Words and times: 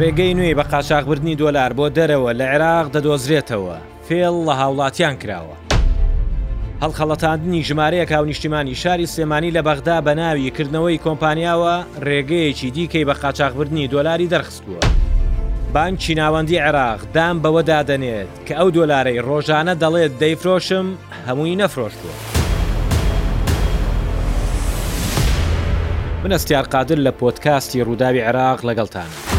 ڕێگەی 0.00 0.34
نوێی 0.38 0.54
بە 0.58 0.64
قاشاقبردننی 0.72 1.36
دۆلار 1.42 1.70
بۆ 1.78 1.86
دەرەوە 1.96 2.30
لە 2.40 2.44
عێراق 2.52 2.86
دەدۆزرێتەوە 2.94 3.76
فێڵ 4.08 4.34
لە 4.48 4.54
هاوڵاتیان 4.60 5.16
کراوە 5.22 5.56
هەڵخەڵەتاندنی 6.82 7.64
ژمارەیە 7.68 8.04
کاو 8.12 8.24
نیشتیمانی 8.30 8.74
شاری 8.82 9.06
سلێمانی 9.12 9.50
لە 9.56 9.62
بەغدا 9.68 9.98
بە 10.06 10.12
ناوی 10.20 10.52
کردنەوەی 10.56 11.02
کۆمپانیاوە 11.06 11.76
ڕێگەیەکی 12.06 12.68
دیکەی 12.76 13.04
بە 13.08 13.14
قاچاقبردننی 13.22 13.88
دۆلاری 13.94 14.28
دەرخستووە 14.32 14.82
بانکی 15.74 16.14
ناوەندی 16.20 16.58
عێراق 16.66 17.00
دام 17.16 17.36
بەوەدا 17.42 17.80
دەنێت 17.90 18.32
کە 18.46 18.54
ئەو 18.58 18.68
دۆلارەی 18.76 19.20
ڕۆژانە 19.28 19.74
دەڵێت 19.82 20.12
دەیفرۆشم 20.22 20.86
هەمووی 21.26 21.56
نەفرۆشتووە 21.60 22.16
من 26.24 26.32
ئەستیار 26.36 26.64
قادر 26.74 26.98
لە 27.06 27.12
پۆتکاستی 27.20 27.84
ڕووداوی 27.88 28.20
عێراق 28.26 28.60
لەگەڵتان. 28.70 29.29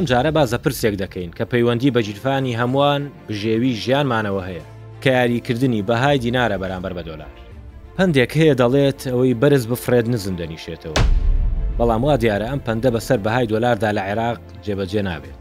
ئەم 0.00 0.06
جارە 0.12 0.30
بازە 0.36 0.58
پرسێک 0.64 0.94
دەکەین 1.02 1.30
کە 1.38 1.44
پەیوەندی 1.52 1.90
بە 1.96 2.00
جیرفانی 2.06 2.54
هەمووان 2.60 3.02
بژێوی 3.28 3.76
ژیانمانەوە 3.82 4.42
هەیە 4.48 4.64
کە 5.02 5.10
یاریکردنی 5.12 5.82
بەهای 5.82 6.18
دینارە 6.24 6.56
بەرامبەر 6.62 6.92
بە 6.98 7.02
دۆلار 7.08 7.32
پندێک 7.96 8.30
هەیە 8.38 8.54
دەڵێت 8.62 9.00
ئەوەی 9.12 9.34
بەرز 9.40 9.66
بفرێت 9.70 10.06
نزم 10.08 10.36
دەنیشێتەوە 10.40 11.00
بەڵام 11.78 12.02
وا 12.04 12.16
دیارە 12.22 12.46
ئەم 12.50 12.60
پندە 12.66 12.90
بەسەر 12.94 13.18
بەهای 13.24 13.46
دۆلاردا 13.52 13.90
لە 13.96 14.02
عێراق 14.08 14.40
جێبەجێ 14.64 15.02
نابێت 15.08 15.38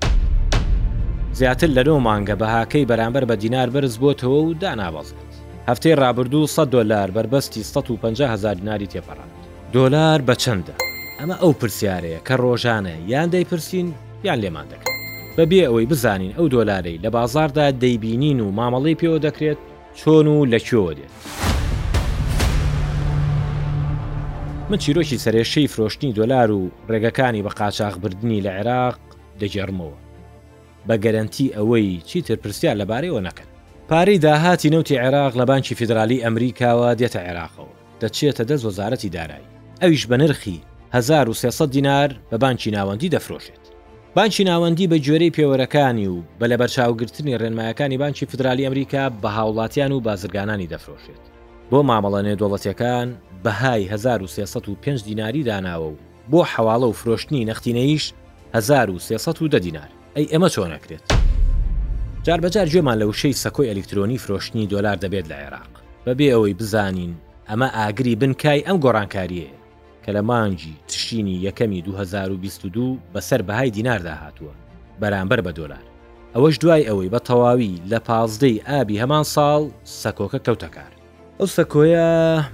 زیاتر 1.39 1.69
لە 1.77 1.83
نۆ 1.87 1.95
مانگە 2.07 2.35
بەهاکەی 2.41 2.85
بەرامبەر 2.91 3.25
بە 3.29 3.35
دینار 3.43 3.69
بەرز 3.75 3.95
بۆتەوە 4.01 4.43
و 4.47 4.53
دانابەزێت 4.61 5.31
هەفتەی 5.69 5.95
ڕابردوو 6.01 6.47
100 6.47 6.69
دلار 6.75 7.09
بەربەستی 7.15 7.61
150 7.63 8.29
هزار 8.33 8.53
دیناری 8.53 8.87
تێپەڕاند 8.93 9.35
دۆلار 9.73 10.19
بە 10.27 10.35
چەندە 10.43 10.75
ئەمە 11.19 11.35
ئەو 11.41 11.53
پرسیارەیە 11.61 12.19
کە 12.27 12.33
ڕۆژانە 12.43 12.95
یان 13.11 13.29
دەیپرسین 13.29 13.89
یان 14.23 14.41
لێمان 14.41 14.65
دەکەن 14.73 14.95
بەبێ 15.37 15.63
ئەوەی 15.67 15.85
بزانین 15.85 16.31
ئەو 16.37 16.47
دۆلارەی 16.49 16.99
لە 17.03 17.09
بازاردا 17.09 17.71
دەیبینین 17.71 18.39
و 18.41 18.51
مامەڵی 18.57 18.97
پێوە 18.99 19.19
دەکرێت 19.27 19.57
چۆن 19.99 20.27
و 20.27 20.45
لەکوێوە 20.45 20.93
دێت 20.99 21.13
من 24.69 24.77
چیرۆکی 24.77 25.17
سرێشەی 25.25 25.67
فرۆشتنی 25.73 26.13
دۆلار 26.13 26.51
و 26.51 26.69
ڕێگەکانی 26.89 27.43
بە 27.45 27.49
قاچاقبردننی 27.59 28.41
لە 28.41 28.49
عێراق 28.57 28.97
دەجێڕمەوە 29.39 29.97
بە 30.87 30.95
گەرنتی 31.03 31.53
ئەوەی 31.57 32.01
چیتر 32.07 32.35
پرسیار 32.35 32.75
لەبارەیەوە 32.75 33.21
نەکەن 33.27 33.47
پارەی 33.89 34.17
داهاتی 34.19 34.69
نەوتی 34.69 34.97
عێراق 34.99 35.33
لە 35.37 35.45
بانکی 35.45 35.75
فیدرالی 35.75 36.23
ئەمریکاوە 36.23 36.91
دێتە 36.99 37.19
عێراقەوە 37.27 37.73
دەچێتە 38.01 38.43
دەست 38.49 38.65
وەزارەتی 38.65 39.09
دارایی 39.09 39.49
ئەویش 39.81 40.03
بە 40.07 40.17
نرخی 40.21 40.61
1300 40.91 41.69
دینار 41.71 42.09
بە 42.31 42.37
بانکی 42.37 42.71
ناوەندی 42.71 43.09
دەفرۆشێت 43.15 43.78
بانکی 44.15 44.43
ناوەندی 44.45 44.87
بە 44.89 44.97
گوێرەی 45.05 45.33
پێوەرەکانی 45.37 46.07
و 46.07 46.15
بە 46.39 46.45
لە 46.51 46.57
بەرچاوگرتنی 46.61 47.37
ڕێنمایەکانی 47.41 47.97
بانکی 47.97 48.25
فدرالی 48.25 48.63
ئەمریکا 48.65 49.09
بە 49.23 49.27
هاوڵاتیان 49.37 49.91
و 49.91 49.99
بازرگانانی 50.01 50.67
دەفرۆشێت 50.73 51.23
بۆ 51.71 51.79
مامەڵە 51.89 52.19
نێدوڵەتەکان 52.27 53.07
بەهای 53.43 53.83
1305 53.89 55.03
دیناری 55.07 55.43
داناوە 55.43 55.87
و 55.89 55.95
بۆ 56.31 56.41
حواڵە 56.43 56.87
و 56.89 56.91
فرۆشتنی 56.91 57.45
نەختینەیش 57.45 58.13
1310 58.53 59.59
دینار 59.59 59.89
ئەی 60.17 60.25
ئەمە 60.31 60.49
چۆن 60.55 60.71
نەکرێت 60.73 61.05
جاربەجار 62.25 62.67
گوێمان 62.73 62.97
لە 62.99 63.03
وشەی 63.09 63.33
سەکۆی 63.43 63.69
ئەلکترۆنی 63.69 64.17
فرۆشتنی 64.17 64.67
دۆلار 64.67 64.97
دەبێت 65.03 65.25
لە 65.31 65.35
عێراق 65.41 65.71
بەبێ 66.05 66.27
ئەوەی 66.33 66.53
بزانین 66.59 67.13
ئەمە 67.49 67.67
ئاگری 67.77 68.15
بنکای 68.21 68.65
ئەم 68.67 68.77
گۆڕانکاریە 68.83 69.58
کە 70.09 70.15
لە 70.15 70.21
مانجی 70.23 70.73
تشینی 70.87 71.49
یەکەمی 71.51 71.83
2022 71.85 72.97
بەسەر 73.15 73.41
بەهای 73.41 73.71
دیناردا 73.71 74.13
هاتووە 74.17 74.53
بەرامبەر 75.01 75.39
بە 75.41 75.51
دۆلار 75.51 75.83
ئەوەش 76.35 76.57
دوای 76.61 76.83
ئەوەی 76.89 77.09
بە 77.09 77.19
تەواوی 77.19 77.81
لە 77.91 77.99
پازدەی 78.07 78.61
ئابی 78.69 78.99
هەمان 79.01 79.23
ساڵ 79.23 79.63
سەکۆکە 80.01 80.39
کەوتەکار 80.47 80.91
ئەو 81.39 81.47
سەکۆیە 81.55 82.07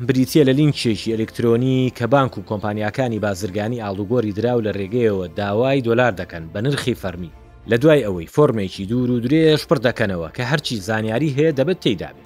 بریتە 0.07 0.41
لە 0.49 0.53
لینچێکی 0.59 1.11
ئەلکترۆنی 1.15 1.89
کە 1.97 2.05
بانک 2.13 2.33
و 2.37 2.41
کۆمپانیەکانی 2.49 3.19
بازرگانی 3.25 3.81
ئالوگۆری 3.81 4.31
دراو 4.37 4.61
لە 4.65 4.69
ڕێگەیەوە 4.79 5.31
داوای 5.39 5.81
دۆلار 5.87 6.11
دەکەن 6.21 6.43
بە 6.53 6.59
نرخی 6.65 6.95
فەرمی 7.01 7.31
لە 7.71 7.75
دوای 7.81 8.05
ئەوەی 8.05 8.29
فۆرمێکی 8.35 8.85
دوور 8.89 9.09
و 9.11 9.19
درێژ 9.25 9.61
پڕ 9.69 9.77
دەکەنەوە 9.87 10.27
کە 10.35 10.43
هەرچی 10.51 10.75
زانیاری 10.87 11.29
هەیە 11.37 11.51
دەبێت 11.59 11.79
تێدابێت 11.87 12.25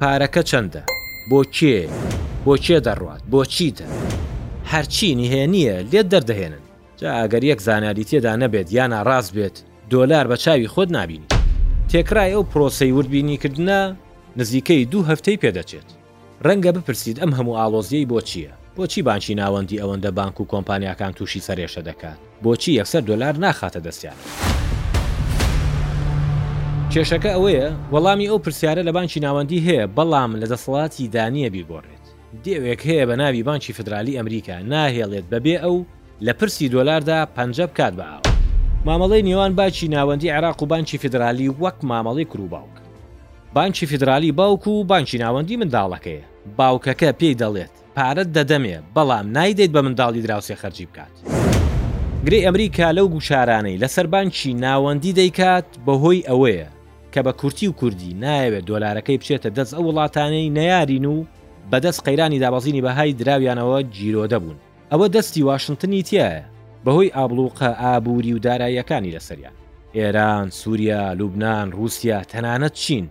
پارەکە 0.00 0.42
چەندە 0.50 0.82
بۆ 1.30 1.40
کێ 1.56 1.88
بۆچێ 2.46 2.78
دەڕوات 2.86 3.22
بۆچیتە 3.32 3.86
هەرچینی 4.72 5.26
هەیە 5.32 5.46
نییە 5.54 5.76
لێت 5.92 6.06
دەردەهێنن 6.14 6.62
جا 7.00 7.10
ئەگەر 7.20 7.42
یەک 7.50 7.60
زانیاری 7.66 8.04
تێدا 8.10 8.32
نەبێت 8.42 8.68
یانە 8.76 8.98
ڕاست 9.08 9.30
بێت 9.36 9.56
دۆلار 9.92 10.24
بە 10.30 10.36
چاوی 10.44 10.70
خۆت 10.74 10.88
نبینی 10.98 11.28
تێکرای 11.90 12.34
ئەو 12.34 12.42
پرۆسی 12.52 12.92
وردبینیکردە 12.96 13.80
نزیکەی 14.40 14.84
دوو 14.90 15.06
هەفتەی 15.10 15.40
پێدەچێت 15.42 15.88
ڕەنگە 16.46 16.70
بپرسید 16.76 17.16
ئەم 17.22 17.32
هەموو 17.38 17.58
ئالۆزیەی 17.60 18.08
بۆ 18.10 18.18
چییە 18.28 18.52
بۆچی 18.76 19.02
بانکی 19.08 19.34
ناوەندی 19.40 19.80
ئەوەندە 19.82 20.10
بانک 20.18 20.36
و 20.40 20.48
کۆمپانیاکان 20.52 21.12
تووشی 21.16 21.44
سەرێشە 21.48 21.82
دەکات 21.88 22.18
بۆچی 22.44 22.72
یەکسەر 22.80 23.02
دلار 23.10 23.34
ناخاتە 23.44 23.80
دەستیان 23.86 24.18
کێشەکە 26.92 27.30
ئەوەیە 27.34 27.68
وەڵامی 27.92 28.28
ئەو 28.30 28.38
پرسیارە 28.44 28.82
لە 28.88 28.92
بانکی 28.96 29.20
ناوەندی 29.26 29.60
هەیە 29.66 29.84
بەڵام 29.96 30.30
لە 30.40 30.46
دەسەڵاتی 30.52 31.10
دانیە 31.14 31.50
بیگۆڕێت 31.56 32.01
دێوێک 32.44 32.80
هەیە 32.86 33.06
بە 33.08 33.14
ناوی 33.20 33.42
بانکی 33.42 33.72
فدرالی 33.72 34.16
ئەمریکا 34.18 34.56
ناهێڵێت 34.72 35.24
بەبێ 35.32 35.56
ئەو 35.64 35.76
لە 36.26 36.32
پرسی 36.38 36.68
دۆلاردا 36.74 37.20
پنج 37.36 37.60
بکات 37.62 37.92
بە 37.98 38.02
ئاوە 38.10 38.28
مامەڵی 38.86 39.22
نێوان 39.28 39.52
باچی 39.58 39.88
ناوەندی 39.88 40.30
عراق 40.36 40.62
و 40.62 40.66
بانکی 40.66 40.98
فدرالی 40.98 41.48
وەک 41.60 41.76
مامەڵی 41.90 42.24
کروباوک 42.30 42.74
بانکی 43.54 43.86
فدرالی 43.86 44.32
باوک 44.32 44.66
و 44.66 44.84
بانکی 44.84 45.18
ناوەندی 45.18 45.56
منداڵەکەیە 45.60 46.24
باوکەکە 46.58 47.10
پێی 47.20 47.34
دەڵێت 47.40 47.74
پارەت 47.96 48.28
دەدەمێ 48.36 48.76
بەڵام 48.96 49.26
نایدەیت 49.36 49.70
بە 49.74 49.80
منداڵی 49.86 50.22
دراوسێ 50.26 50.54
خەرجی 50.62 50.86
بکات 50.92 51.14
گرێ 52.26 52.38
ئەمریکا 52.46 52.90
لەو 52.96 53.08
گوشارانەی 53.14 53.80
لەسەر 53.82 54.06
بانکی 54.14 54.50
ناوەندی 54.54 55.12
دەیکات 55.20 55.66
بەهۆی 55.86 56.26
ئەوەیە 56.28 56.68
کە 57.12 57.20
بە 57.26 57.32
کورتی 57.40 57.66
و 57.68 57.72
کوردی 57.80 58.16
نایەوێت 58.22 58.64
دۆلارەکەی 58.70 59.18
بچێتە 59.20 59.48
دەست 59.56 59.72
ئەو 59.74 59.82
وڵاتانەی 59.88 60.50
نەیارین 60.56 61.04
و 61.14 61.16
بەدەست 61.70 62.02
قەیرانی 62.04 62.38
دابەزینی 62.40 62.82
بەهای 62.86 63.12
دراویانەوە 63.20 63.82
جیرۆ 63.94 64.26
دەبوون 64.26 64.54
ئەوە 64.92 65.06
دەستی 65.14 65.42
واشنگتنی 65.42 66.02
تایە 66.02 66.42
بەهۆی 66.84 67.10
ئابلوقە 67.16 67.70
ئابووری 67.82 68.32
و 68.34 68.38
داراییەکانی 68.38 69.12
لەسەریان 69.16 69.56
ئێران 69.94 70.50
سووریا 70.50 71.12
لوبناان 71.14 71.72
رووسیا 71.72 72.22
تەنانەت 72.32 72.72
چین 72.72 73.06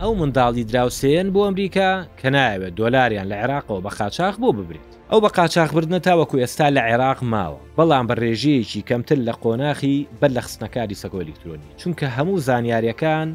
ئەو 0.00 0.12
منداڵی 0.20 0.64
دراوسێن 0.70 1.30
بۆ 1.34 1.40
ئەمریکا 1.46 1.90
کە 2.22 2.26
نایوێت 2.34 2.74
دۆلاریان 2.80 3.26
لە 3.30 3.36
عێراقەوە 3.42 3.80
بە 3.84 3.90
قاچاق 3.98 4.34
بۆ 4.42 4.48
ببرێت 4.58 4.90
ئەو 5.10 5.20
بە 5.24 5.28
قاچاقبردنە 5.38 6.00
تاوەکو 6.06 6.38
ئێستا 6.42 6.68
لە 6.76 6.80
عێراق 6.88 7.18
ماوە 7.32 7.60
بەڵام 7.76 8.04
بە 8.08 8.14
ڕێژەیەکی 8.22 8.86
کەمتر 8.88 9.18
لە 9.26 9.32
قۆناخی 9.44 9.96
بەر 10.20 10.30
لە 10.36 10.40
خستنەکاری 10.44 11.00
سەگۆ 11.02 11.18
ئەلکترۆنی 11.20 11.68
چونکە 11.80 12.06
هەموو 12.16 12.38
زانیاریەکان 12.46 13.28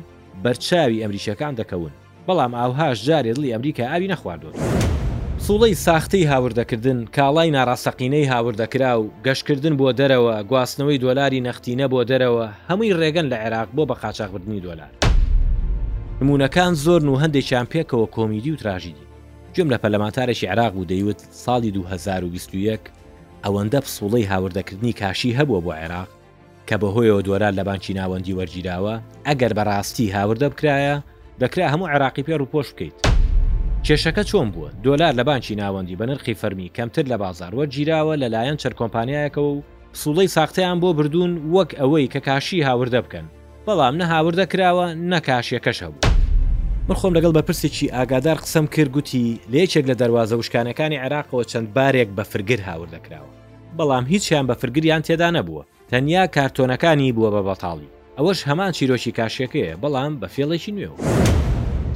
بەرچاوی 0.44 1.02
ئەمریشەکان 1.04 1.54
دەکەون 1.60 1.94
بەڵام 2.30 2.54
ئاوهاش 2.62 2.98
جارێ 3.10 3.32
دڵی 3.38 3.50
ئەمریکا 3.54 3.84
ئاوی 3.92 4.08
نەخواردوت. 4.14 4.56
سوڵەی 5.48 5.74
ساختەی 5.86 6.26
هاوردەکردن 6.32 7.00
کاڵای 7.16 7.50
ناڕاستەقینەی 7.58 8.30
هاوردەکرا 8.34 8.92
و 9.02 9.04
گەشتکردن 9.26 9.74
بۆ 9.82 9.88
دەرەوە 10.00 10.36
گواستنەوەی 10.52 11.02
دۆلاری 11.06 11.44
نەختینە 11.48 11.86
بۆ 11.94 12.00
دەرەوە 12.12 12.46
هەمووی 12.68 12.96
ڕێگەن 13.00 13.28
لە 13.32 13.38
عێراق 13.46 13.70
بۆ 13.76 13.84
بە 13.90 13.96
قاچاقبردننی 14.02 14.62
دۆلار. 14.68 14.92
نمونونەکان 16.22 16.74
زۆر 16.86 17.02
و 17.12 17.20
هەندێک 17.24 17.46
چمپێکەوە 17.50 18.08
کۆمیدی 18.16 18.52
و 18.52 18.56
تراژیدی 18.62 19.08
گوێم 19.56 19.70
لە 19.74 19.78
پەلەمانتارێکی 19.82 20.48
عراق 20.54 20.74
و 20.78 20.86
دەیوت 20.92 21.20
ساڵی 21.44 21.72
2021 21.72 22.82
ئەوەندە 23.46 23.80
پسوڵەی 23.86 24.30
هاوردەکردنی 24.32 24.94
کاشی 25.02 25.36
هەبووە 25.40 25.60
بۆ 25.66 25.72
عێراق 25.82 26.10
کە 26.68 26.76
بەهۆیەوە 26.82 27.22
دۆران 27.28 27.54
لە 27.60 27.64
بانکی 27.70 27.94
ناوەندی 28.00 28.36
وەرگیراوە 28.40 28.96
ئەگەر 29.28 29.52
بەڕاستی 29.58 30.14
هاوردە 30.16 30.48
بکرایە 30.54 30.98
دەکرا 31.42 31.66
هەموو 31.74 31.88
عراقی 31.94 32.24
پێر 32.28 32.42
و 32.42 32.46
پۆش 32.52 32.68
بکەیت 32.74 32.98
کێشەکە 33.86 34.24
چۆن 34.30 34.50
بووە 34.54 34.70
دۆلار 34.84 35.14
لە 35.14 35.20
بانکی 35.28 35.56
ناوەندی 35.62 35.96
بە 36.00 36.02
نرخی 36.06 36.36
فەرمی 36.42 36.70
کەمتر 36.78 37.06
لە 37.12 37.18
بازارەوە 37.22 37.66
گیراوە 37.74 38.16
لەلایەن 38.22 38.58
چەرکۆمپانیایەکەوە 38.64 39.50
و 39.58 39.64
سوڵەی 40.02 40.26
ساختەیان 40.36 40.78
بۆ 40.82 40.94
بردوون 40.94 41.34
وەک 41.54 41.72
ئەوەی 41.80 42.08
کە 42.14 42.18
کاشی 42.28 42.64
هاوردە 42.68 42.96
بکەن 43.06 43.26
بەڵام 43.68 43.96
نە 44.02 44.06
هاوردە 44.14 44.46
کراوە 44.52 44.88
نەکاشیەکەش 45.12 45.80
هەبوو 45.84 46.08
من 46.90 46.96
خۆم 47.00 47.14
لەگەڵ 47.18 47.34
بە 47.38 47.42
پرسێکی 47.48 47.88
ئاگادار 47.96 48.36
قسەم 48.38 48.66
کرد 48.76 48.90
گوتی 48.94 49.40
لێچێک 49.52 49.86
لە 49.92 49.96
دەواازە 50.02 50.34
وشکانەکانی 50.36 51.02
عراقەوە 51.06 51.44
چەند 51.52 51.68
بارێک 51.76 52.10
بە 52.18 52.22
فرگر 52.24 52.62
هاوردەکراوە 52.70 53.32
بەڵام 53.78 54.06
هیچیان 54.08 54.48
بە 54.48 54.54
فرگریان 54.54 55.02
تێدا 55.08 55.30
نەبووە 55.38 55.64
تەنیا 55.92 56.26
کارتۆنەکانی 56.36 57.12
بووە 57.16 57.32
بە 57.36 57.42
بەتاڵی 57.50 57.90
ئەوەش 58.20 58.40
هەمان 58.50 58.72
چیرۆکی 58.78 59.12
کاشەکەیە 59.20 59.76
بەڵام 59.82 60.12
بە 60.22 60.28
فێڵێکی 60.36 60.72
نوێ 60.78 60.90
و. 60.94 61.00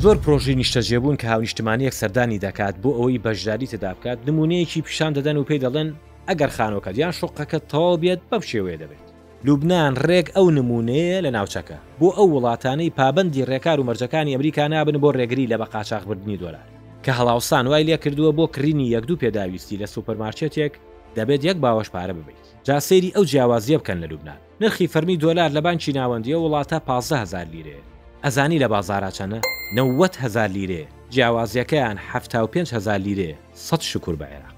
زۆر 0.03 0.17
پرۆژی 0.23 0.55
نیشتەجێبوون 0.61 1.15
کە 1.21 1.25
هاونیشتمانی 1.31 1.85
یەک 1.87 1.95
سەردانی 2.01 2.41
دەکات 2.47 2.75
بۆ 2.83 2.89
ئەوەی 2.99 3.21
بەشداری 3.25 3.67
تدا 3.73 3.91
بکات 3.95 4.17
نمونەیەکی 4.27 4.81
پیشان 4.87 5.11
دەدەن 5.17 5.35
و 5.37 5.45
پێی 5.49 5.59
دەڵێن 5.63 5.89
ئەگەر 6.29 6.49
خانۆکەت 6.57 6.95
یان 7.03 7.13
شوقەکە 7.19 7.59
تەواو 7.71 7.97
بێت 8.03 8.21
بەم 8.31 8.41
شێوەیە 8.51 8.77
دەبێت. 8.81 9.05
لوبناان 9.45 9.93
ڕێک 10.09 10.27
ئەو 10.35 10.47
نمونەیە 10.57 11.19
لە 11.25 11.29
ناوچەکە 11.37 11.77
بۆ 11.99 12.07
ئەو 12.17 12.27
وڵاتانەی 12.35 12.93
پابندی 12.99 13.45
ڕێکار 13.49 13.77
و 13.79 13.83
مەرجەکانی 13.89 14.33
ئەمریکا 14.35 14.67
نابن 14.67 14.97
بۆ 15.03 15.09
ڕێگری 15.17 15.49
لە 15.51 15.57
بە 15.61 15.65
قاچاق 15.73 16.03
بردننی 16.07 16.39
دۆلار 16.43 16.65
کە 17.05 17.11
هەڵاوسان 17.19 17.65
وای 17.69 17.83
لێ 17.87 17.97
کردووە 18.03 18.31
بۆ 18.37 18.45
کڕینی 18.55 18.89
یەک 18.95 19.03
دوو 19.07 19.19
پێداویستی 19.23 19.77
لە 19.81 19.87
سوپەرمارچێتێک 19.95 20.73
دەبێت 21.18 21.42
یەک 21.45 21.57
باوەش 21.57 21.86
پارە 21.95 22.13
ببیت 22.13 22.39
جا 22.68 22.77
سێری 22.88 23.13
ئەو 23.15 23.25
جیاوازیە 23.31 23.77
بکەن 23.81 24.00
لە 24.04 24.07
لوبناان 24.12 24.38
نرخی 24.62 24.88
فەرمی 24.94 25.18
دۆلار 25.24 25.50
لە 25.57 25.62
بانکی 25.65 25.94
ناوەندیە 25.98 26.38
وڵاتە 26.44 26.77
15هزار 26.88 27.48
لیرێ 27.54 27.77
ئەزانی 28.24 28.60
لە 28.63 28.68
بازاراچەنە 28.74 29.39
90هزار 29.77 30.50
لیرێ 30.56 30.83
جیاوازیەکەیان 31.13 31.98
5هزار 32.13 32.98
لیرێ 33.06 33.36
100 33.54 33.81
شکر 33.81 34.13
بە 34.15 34.24
عێراق 34.24 34.54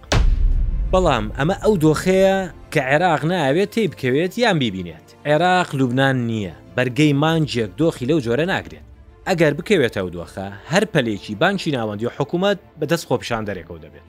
بەڵام 0.92 1.26
ئەمە 1.38 1.56
ئەو 1.64 1.76
دۆخەیە 1.84 2.50
کە 2.72 2.80
عێراق 2.82 3.24
ناوێت 3.26 3.70
تێی 3.72 3.88
بکەوێت 3.88 4.38
یان 4.38 4.60
بیبینێت 4.60 5.08
عێراق 5.26 5.76
لوبناان 5.76 6.18
نییە 6.30 6.54
بەرگەی 6.78 7.14
مانجێک 7.22 7.72
دۆخی 7.80 8.06
لەو 8.10 8.20
جۆرە 8.26 8.46
ناگرێت 8.54 8.86
ئەگەر 9.28 9.54
بکەوێتە 9.60 9.98
ئەو 10.02 10.10
دۆخە 10.16 10.48
هەر 10.72 10.84
پەلێکی 10.94 11.34
بانکی 11.42 11.72
ناوەندی 11.78 12.06
و 12.08 12.12
حکوومەت 12.18 12.58
بەدەست 12.80 13.06
خۆپشان 13.10 13.44
دەرێکەوە 13.50 13.80
دەبێت 13.86 14.08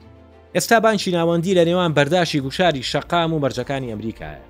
ئێستا 0.55 0.79
بانکی 0.83 1.11
ناوەندی 1.17 1.57
لە 1.57 1.63
نێوان 1.67 1.93
بەرداشی 1.93 2.39
گوشاری 2.45 2.83
شەقام 2.91 3.33
و 3.33 3.39
مەرجەکانی 3.39 3.91
ئەمریکایە 3.91 4.41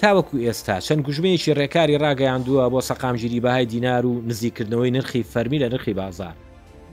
تاوەکو 0.00 0.36
ئێستا 0.44 0.76
چەند 0.86 1.02
گوژمەیەکی 1.06 1.54
ڕێکاری 1.58 1.98
ڕاگەیاندووە 2.04 2.70
بۆ 2.72 2.80
سەقامگیری 2.88 3.40
بەهای 3.40 3.66
دینار 3.66 4.06
و 4.06 4.22
نزیکردنەوەی 4.28 4.90
نرخی 4.92 5.22
فەرمی 5.32 5.58
لە 5.62 5.68
نرخی 5.72 5.94
بازار 5.94 6.34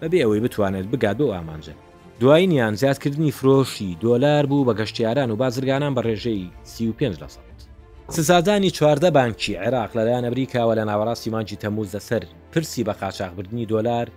بەبێ 0.02 0.20
ئەوەی 0.24 0.40
بتوانێت 0.44 0.86
بگات 0.92 1.18
بۆ 1.18 1.28
ئامانجە 1.36 1.76
دواییان 2.20 2.76
زیادکردنی 2.82 3.32
فرۆشی 3.38 3.98
دۆلار 4.04 4.46
بوو 4.46 4.68
بە 4.68 4.74
گەشتیاران 4.80 5.30
و 5.32 5.36
بازرگانان 5.42 5.96
بە 5.96 6.02
ڕێژەی 6.08 6.50
35 6.64 7.18
لە 7.22 7.28
سزادانی 8.16 8.70
چواردە 8.72 9.10
بانکی 9.12 9.58
عێراق 9.64 9.90
لەلایەن 9.98 10.26
ئەمریکاوە 10.26 10.74
لە 10.80 10.84
ناوەڕاستی 10.90 11.30
مانجی 11.36 11.56
تەموز 11.56 11.90
دەسەر 11.96 12.24
پرسی 12.52 12.84
بە 12.88 12.94
قاچاقبردننی 13.02 13.66
دۆلار 13.74 14.08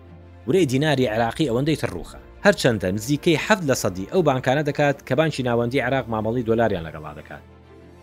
ورەی 0.49 0.67
دیناری 0.73 1.07
عراقی 1.15 1.49
ئەوەندەی 1.51 1.81
تڕوخە 1.83 2.21
هەرچەندە 2.47 2.85
نزیکەی 2.97 3.39
حەف 3.47 3.61
لە 3.71 3.75
سەدی 3.83 4.11
ئەو 4.13 4.21
بانکانە 4.29 4.63
دەکات 4.69 4.97
کە 5.09 5.13
بانکی 5.19 5.43
ناوەندی 5.49 5.79
عراق 5.87 6.07
مامەڵی 6.13 6.47
دۆلاریان 6.49 6.85
لەگەڵا 6.87 7.13
دەکات 7.21 7.45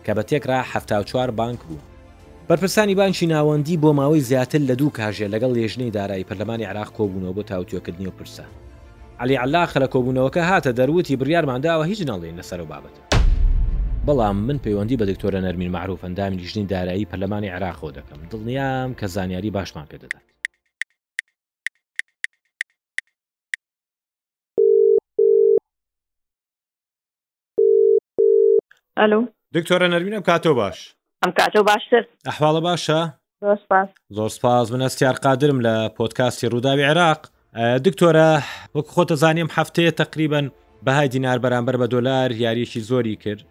کە 0.04 0.10
بە 0.16 0.22
تێکرا 0.28 0.60
هەفتاوچوار 0.72 1.30
بانک 1.40 1.58
بوو 1.68 1.82
بەرپرسانی 2.48 2.94
بانکی 3.00 3.26
ناوەندی 3.34 3.80
بۆ 3.82 3.90
ماوەی 4.00 4.20
زیاتر 4.30 4.60
لە 4.70 4.74
دوو 4.80 4.90
کاژێ 4.98 5.26
لەگەڵ 5.34 5.50
لێژنەی 5.58 5.90
دارایی 5.98 6.24
پەرلەمانی 6.28 6.64
عراق 6.70 6.88
کۆبوونەوە 6.96 7.36
بۆ 7.36 7.42
تاوتیۆکردنی 7.50 8.06
و 8.08 8.12
پرسە 8.18 8.44
علی 9.20 9.34
علا 9.44 9.66
خەلە 9.72 9.88
کۆبوونەوەکە 9.94 10.42
هاتە 10.50 10.70
دەروتی 10.78 11.16
بریارمانداوە 11.20 11.84
هیچ 11.90 12.00
نەڵێن 12.10 12.36
لەسەر 12.40 12.60
و 12.60 12.66
بابەت 12.72 12.94
بەڵام 14.06 14.36
من 14.48 14.58
پەیوەندی 14.64 14.96
بە 15.00 15.04
دکتۆرە 15.10 15.40
نەرمین 15.46 15.70
معروف 15.70 16.04
ئەندامی 16.04 16.36
لیژنی 16.36 16.64
دارایی 16.72 17.08
پەرلەمانی 17.10 17.50
عراقۆ 17.56 17.88
دەکەم 17.98 18.20
دڵنیام 18.32 18.90
کە 19.00 19.06
زانیاری 19.14 19.50
باشمان 19.50 19.86
پێ 19.90 19.94
دەدات 20.02 20.31
ئەلو 29.00 29.18
دکتۆرە 29.56 29.86
نەروین 29.92 30.14
ئەم 30.16 30.22
کاتۆ 30.30 30.52
باش 30.60 30.78
ئەم 31.24 31.32
کاتۆ 31.38 31.60
باشتر 31.70 32.02
ئەحواڵە 32.28 32.60
باشە 32.68 33.00
زۆر 34.16 34.28
سپاس 34.28 34.66
منەستیار 34.74 35.16
قادرم 35.24 35.58
لە 35.66 35.74
پۆتکاستی 35.98 36.50
ڕووداوی 36.52 36.86
عێراق 36.90 37.20
دکتۆرە 37.86 38.30
وەک 38.74 38.86
خۆتە 38.94 39.14
زانیم 39.22 39.48
هەفتەیە 39.56 39.92
تقریبن 40.02 40.46
بەهای 40.86 41.08
دینار 41.14 41.38
بەرامبەر 41.44 41.76
بە 41.82 41.86
دۆلار 41.94 42.28
یاریشی 42.44 42.80
زۆری 42.90 43.16
کرد 43.22 43.42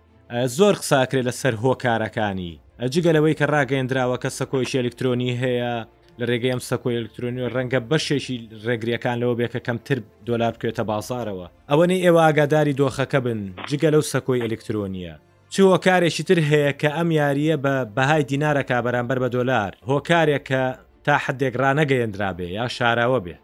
زۆر 0.57 0.73
قساکرێت 0.81 1.25
لەسەر 1.29 1.53
هۆکارەکانی 1.63 2.51
ئەجگەلەوەی 2.81 3.35
کە 3.39 3.45
ڕاگەیندراوە 3.53 4.17
کە 4.23 4.29
سەکۆیشی 4.37 4.79
ئەلکترۆنی 4.81 5.37
هەیە 5.41 5.73
لە 6.19 6.23
ڕێگەی 6.29 6.53
ئەم 6.53 6.61
سەکۆی 6.69 6.97
ئەلکترۆنیۆ 6.99 7.45
ڕەنگە 7.55 7.79
بەشێکی 7.89 8.37
ڕێگریەکان 8.65 9.17
لەوە 9.21 9.35
بێکە 9.39 9.59
کەمتر 9.67 9.97
دۆلار 10.27 10.51
بکوێتە 10.55 10.83
بازارەوە 10.91 11.47
ئەوەنەی 11.69 12.03
ئێوە 12.05 12.21
ئاگاداری 12.25 12.77
دۆخەکە 12.79 13.19
بن 13.25 13.39
جگە 13.69 13.89
لەو 13.95 14.03
سەکۆی 14.13 14.43
ئەلکترۆنیە 14.45 15.15
چوە 15.55 15.77
کارێکی 15.87 16.23
تر 16.29 16.39
هەیە 16.51 16.73
کە 16.81 16.89
ئەم 16.97 17.09
یاریە 17.21 17.55
بە 17.63 17.75
بەهای 17.95 18.21
دیینارەکە 18.29 18.77
بەرامبەر 18.85 19.17
بە 19.23 19.29
دۆلار 19.35 19.71
هۆکارێک 19.89 20.43
کە 20.49 20.63
تا 21.05 21.15
حدێک 21.25 21.53
ڕانەگەیەندرا 21.63 22.31
بێ 22.37 22.47
یا 22.59 22.65
شاراوە 22.77 23.19
بێ 23.25 23.35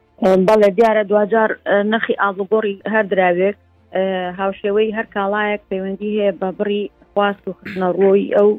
بەڵێ 0.48 0.70
دیارە 0.80 1.04
دوجار 1.12 1.50
نەخی 1.92 2.16
ئازگۆڕی 2.22 2.76
هەردراوێت 2.94 3.58
هاوشێوەی 4.40 4.90
هەر 4.98 5.08
کاڵایەک 5.16 5.62
پەیوەندی 5.70 6.10
هەیە 6.22 6.32
بە 6.42 6.50
بڕی 6.58 6.84
خواست 7.18 7.48
و 7.50 7.54
خستنە 7.60 7.90
ڕۆی 8.00 8.26
ئەو 8.38 8.50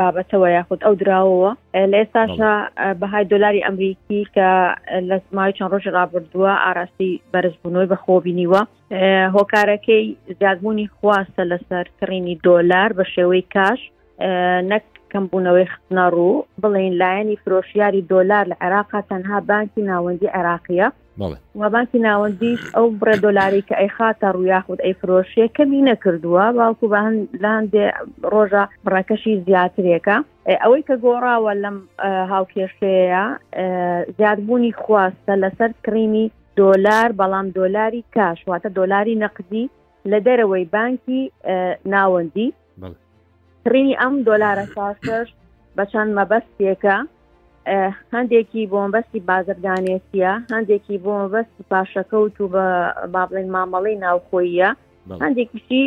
بابەتەوە 0.00 0.48
یاخود 0.56 0.80
ئەو 0.86 0.94
دراوەوە 1.02 1.50
لە 1.90 1.96
ئێستاشا 2.00 2.52
بەهای 3.00 3.24
دلاری 3.32 3.64
ئەمریکی 3.66 4.20
کە 4.34 4.48
لە 5.08 5.16
مای 5.36 5.52
چەند 5.56 5.70
ڕۆژ 5.72 5.84
ڕابردووە 5.96 6.52
ئاراستی 6.64 7.12
بەرزبوونەوە 7.32 7.90
بەخۆبینیوە 7.92 8.62
هۆکارەکەی 9.36 10.04
زیادبوونی 10.38 10.86
خواستە 10.96 11.42
لەسەر 11.52 11.86
کڕینی 11.98 12.34
دۆلار 12.48 12.88
بە 12.98 13.04
شێوەی 13.14 13.44
کاش 13.54 13.80
نەک 14.72 14.84
کەمبوونەوەی 15.12 15.70
خستنە 15.72 16.04
ڕوو 16.14 16.44
بڵین 16.62 16.94
لایەنی 17.02 17.40
فرۆشیاری 17.42 18.06
دۆلار 18.12 18.44
لە 18.50 18.56
عێراقا 18.64 19.00
تەنها 19.10 19.36
بانکی 19.50 19.82
ناوەندی 19.90 20.32
عێراقیە 20.36 20.88
و 21.18 21.68
بانکی 21.70 21.98
ناوەندیش 22.06 22.60
ئەو 22.76 22.86
بڕێ 23.00 23.16
دۆلاری 23.24 23.64
کە 23.68 23.74
ئەی 23.80 23.90
خاتە 23.96 24.28
ڕویاخود 24.36 24.80
ئەی 24.84 24.94
فرۆشیە 25.00 25.46
کەمی 25.56 25.86
نەکردووە 25.90 26.44
باوکو 26.58 26.86
بە 26.92 26.98
هەند 27.06 27.20
لاندێ 27.44 27.84
ڕۆژە 28.32 28.64
بڕەکەشی 28.86 29.34
زیاترێکە 29.46 30.16
ئەوەی 30.62 30.82
کە 30.88 30.94
گۆڕاوە 31.04 31.52
لەم 31.64 31.76
هاوکێشەیە 32.32 33.24
زیادبوونی 34.18 34.72
خواستە 34.80 35.34
لەسەر 35.42 35.70
کڕینی 35.84 36.26
دۆلار 36.60 37.08
بەڵام 37.20 37.46
دۆلاری 37.58 38.04
کاشواتە 38.16 38.68
دۆلاری 38.78 39.18
نەقدی 39.24 39.66
لە 40.10 40.18
دەرەوەی 40.26 40.64
بانکی 40.76 41.22
ناوەندی 41.92 42.48
کڕینی 43.64 43.98
ئەم 44.00 44.14
دۆلارە 44.28 44.66
کاشش 44.76 45.28
بە 45.76 45.84
چەند 45.92 46.10
مەبەستێکە 46.18 46.96
هەندێکی 48.14 48.62
بۆمبەستی 48.72 49.20
بازرگانێتیە 49.30 50.32
هەندێکی 50.54 50.96
بۆمبەست 51.04 51.54
پاشەکە 51.70 52.14
و 52.20 52.24
تو 52.36 52.44
بە 52.52 52.66
بابلین 53.14 53.48
مامەڵی 53.54 54.00
ناوخۆیە 54.04 54.70
هەندێکیشی 55.24 55.82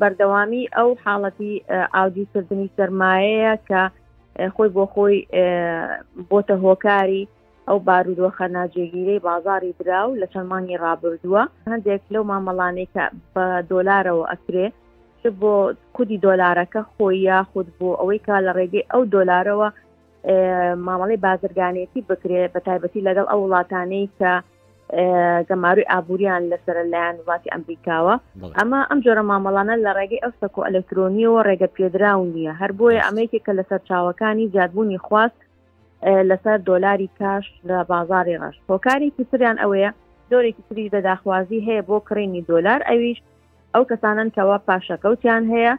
بەردەوامی 0.00 0.64
ئەو 0.76 0.90
حاڵەتی 1.04 1.52
ئاودیکردنی 1.94 2.70
سرمایەیە 2.76 3.54
کە 3.68 3.82
خۆی 4.54 4.70
بۆ 4.76 4.84
خۆی 4.94 5.16
بۆتە 6.30 6.56
هۆکاری 6.64 7.28
ئەو 7.68 7.78
بارودۆخە 7.88 8.46
ناجێگیرەی 8.56 9.20
بازاری 9.28 9.72
درا 9.78 10.02
و 10.10 10.18
لە 10.20 10.26
چەندمانی 10.32 10.80
ڕابردووە 10.84 11.42
هەندێک 11.72 12.02
لەو 12.12 12.22
مامەڵانێکە 12.30 13.04
بە 13.34 13.44
دۆلارەوە 13.72 14.24
ئەکرێ 14.32 14.66
بۆ 15.40 15.54
کودی 15.96 16.18
دۆلارەکە 16.26 16.80
خۆی 16.92 17.16
یا 17.30 17.38
خود 17.52 17.66
بۆ 17.78 17.88
ئەوەی 18.00 18.20
کا 18.26 18.36
لە 18.46 18.52
ڕێگەی 18.58 18.88
ئەو 18.92 19.02
دۆلارەوە 19.14 19.68
مامەڵی 20.86 21.16
بازرگانێتی 21.26 22.00
بکرێت 22.10 22.50
بە 22.54 22.60
تایبەتی 22.66 23.04
لەگەڵ 23.08 23.26
ئەو 23.30 23.40
وڵاتانەی 23.44 24.06
کە 24.18 24.32
گەماروی 25.48 25.90
ئابوووریان 25.90 26.42
لەسەر 26.52 26.76
لایەن 26.92 27.16
وڵاتی 27.22 27.52
ئەمریکاوە 27.54 28.14
ئەمە 28.58 28.80
ئەم 28.88 28.98
جۆرە 29.04 29.22
مامەڵانە 29.30 29.74
لە 29.84 29.90
ڕێگەی 29.98 30.22
ئەو 30.24 30.32
سەکۆ 30.40 30.60
ئەلکترۆنیەوە 30.66 31.40
ڕێگە 31.48 31.68
پێدراون 31.76 32.28
نیە 32.36 32.52
هەر 32.60 32.70
بۆیە 32.78 33.00
ئەمەیەکی 33.06 33.42
کە 33.46 33.52
لەسەر 33.58 33.80
چاوەکانی 33.88 34.50
جادبوونی 34.54 35.00
خواست 35.06 35.40
لەسەر 36.30 36.58
دۆلاری 36.68 37.08
کاش 37.18 37.44
لە 37.68 37.76
بازاری 37.90 38.38
ڕەش 38.42 38.56
هۆکارێکی 38.70 39.24
سریان 39.30 39.56
ئەوەیە 39.62 39.90
دۆرێکی 40.30 40.62
سری 40.68 40.92
دەداخوازی 40.94 41.64
هەیە 41.66 41.82
بۆ 41.88 41.96
کڕینی 42.08 42.46
دۆلار 42.50 42.80
ئەویش 42.88 43.18
ئەو 43.74 43.82
کەسانن 43.90 44.28
کەوا 44.36 44.58
پاشەکەوتیان 44.66 45.42
هەیە 45.54 45.74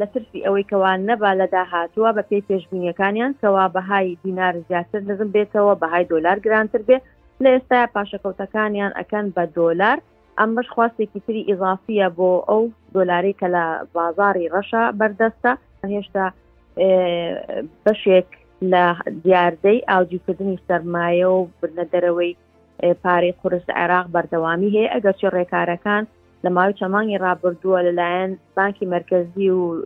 لە 0.00 0.06
ترسی 0.14 0.44
ئەوەی 0.44 0.66
کەوان 0.72 0.98
نەبا 1.10 1.30
لە 1.40 1.46
داهاتووە 1.54 2.10
بە 2.16 2.22
پێی 2.28 2.46
پێشببینیەکانیان 2.50 3.32
کەوا 3.42 3.66
بەهای 3.76 4.18
دینار 4.24 4.54
زیاتر 4.68 5.00
نزم 5.10 5.30
بێتەوە 5.36 5.74
بەهای 5.82 6.04
دلار 6.12 6.38
گرانتر 6.44 6.82
بێ 6.88 6.96
لە 7.42 7.48
ئێستا 7.54 7.78
پاشەکەوتەکانیان 7.94 8.92
ئەکەن 8.98 9.26
بە 9.36 9.44
دۆلار 9.58 9.98
ئەمەش 10.38 10.68
خواستێکی 10.74 11.20
تری 11.26 11.42
ئضافیە 11.52 12.08
بۆ 12.18 12.30
ئەو 12.50 12.62
دۆلاری 12.94 13.34
کە 13.40 13.46
لە 13.54 13.64
بازاری 13.96 14.50
ڕەشە 14.54 14.82
بەردەستە 14.98 15.52
هێشتا 15.94 16.24
بەشێک 17.84 18.28
لە 18.72 18.84
دیاردەی 19.24 19.84
ئاجیکردنی 19.90 20.62
سەرمایە 20.68 21.28
و 21.36 21.48
بنەدەرەوەی 21.60 22.32
پارەی 23.02 23.34
قرس 23.40 23.66
عێراق 23.80 24.06
بەردەوامی 24.14 24.74
هەیە 24.76 24.92
ئەگەرچی 24.94 25.32
ڕێکارەکان 25.36 26.04
لە 26.44 26.50
ماوەی 26.56 26.74
چەمانی 26.80 27.20
ڕابردووە 27.26 27.78
لەلایەن 27.86 28.30
بانکی 28.56 28.86
مرکزی 28.94 29.48
و 29.58 29.82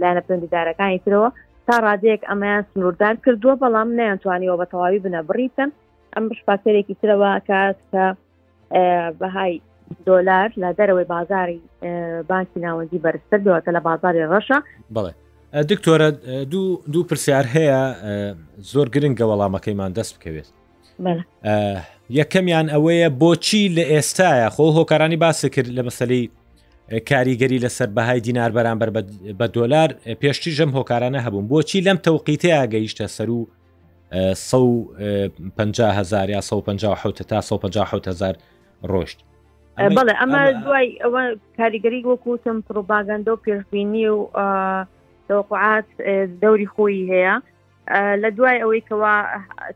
لاەنە 0.00 0.22
پندیدارەکانی 0.28 1.00
ترەوە 1.06 1.30
تا 1.66 1.74
ڕادێک 1.86 2.20
ئەمایان 2.30 2.64
سنووردار 2.74 3.14
کردووە 3.26 3.54
بەڵام 3.62 3.88
نیانتوانیەوە 4.00 4.56
بە 4.60 4.66
تەواوی 4.72 5.02
بنە 5.06 5.20
بڕیتن 5.28 5.70
ئەم 6.14 6.24
بشپاسەرێکی 6.30 6.94
ترەوە 7.02 7.30
کات 7.50 7.76
کە 7.92 8.04
بەهای 9.20 9.54
دۆلار 10.06 10.48
لە 10.62 10.68
دەرەوەی 10.78 11.08
بازاری 11.14 11.58
بانکی 12.30 12.58
ناوەندی 12.64 12.98
بەرزتر 13.04 13.40
دواتە 13.46 13.70
لە 13.76 13.80
بازاری 13.88 14.26
ڕەشە 14.32 14.58
بڵێ 14.96 15.12
دکتۆرە 15.70 16.08
دوو 16.52 16.64
دوو 16.92 17.04
پرسیار 17.10 17.46
هەیە 17.56 17.80
زۆر 18.72 18.86
گرنگگە 18.94 19.24
وەڵامەکەیمان 19.30 19.90
دەست 19.98 20.12
بکەوێت 20.16 20.48
یەکەمیان 22.16 22.66
ئەوەیە 22.74 23.08
بۆچی 23.22 23.62
لە 23.76 23.84
ئێستاە 23.92 24.50
خۆ 24.54 24.64
هۆکارانی 24.78 25.16
باسی 25.24 25.48
کرد 25.54 25.66
لە 25.78 25.82
مەسلی 25.88 26.24
کاریگەری 27.10 27.58
لەسەر 27.64 27.88
بەهای 27.96 28.20
دینار 28.26 28.50
بەرامبەر 28.56 28.90
بە 29.38 29.46
دۆلار 29.56 29.88
پێشتی 30.22 30.50
ژەم 30.56 30.70
هۆکارانە 30.76 31.18
هەبوون 31.26 31.46
بۆچی 31.52 31.80
لەم 31.86 31.98
تەوقیتەیە 32.06 32.62
گەیشتە 32.72 33.06
سەر 33.16 33.30
و 33.30 33.40
150هزار 34.48 36.28
یا 36.30 36.40
150 36.40 37.12
تا 37.30 37.40
150هزار 37.40 38.34
ڕۆشت 38.90 39.18
بڵێ 39.78 40.14
ئەمە 40.20 40.40
دوای 40.64 40.88
ئەوە 41.04 41.22
کاریگەری 41.56 42.02
وەکوتم 42.06 42.56
پرۆباگەندە 42.68 43.28
و 43.32 43.36
پێشبینی 43.44 44.04
و 44.10 44.20
دەوقعات 45.28 45.88
دەوری 46.42 46.66
خۆی 46.74 47.10
هەیە 47.12 47.36
لە 48.22 48.28
دوای 48.36 48.56
ئەوەی 48.62 48.82
کەوا 48.88 49.14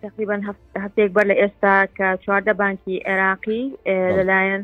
تقریبان 0.04 0.40
هەفتێک 0.84 1.10
بەر 1.16 1.26
لە 1.30 1.34
ئێستا 1.40 1.76
کە 1.96 2.06
چواردە 2.22 2.52
بانکی 2.62 2.96
عێراقی 3.08 3.64
لەلایەن 4.18 4.62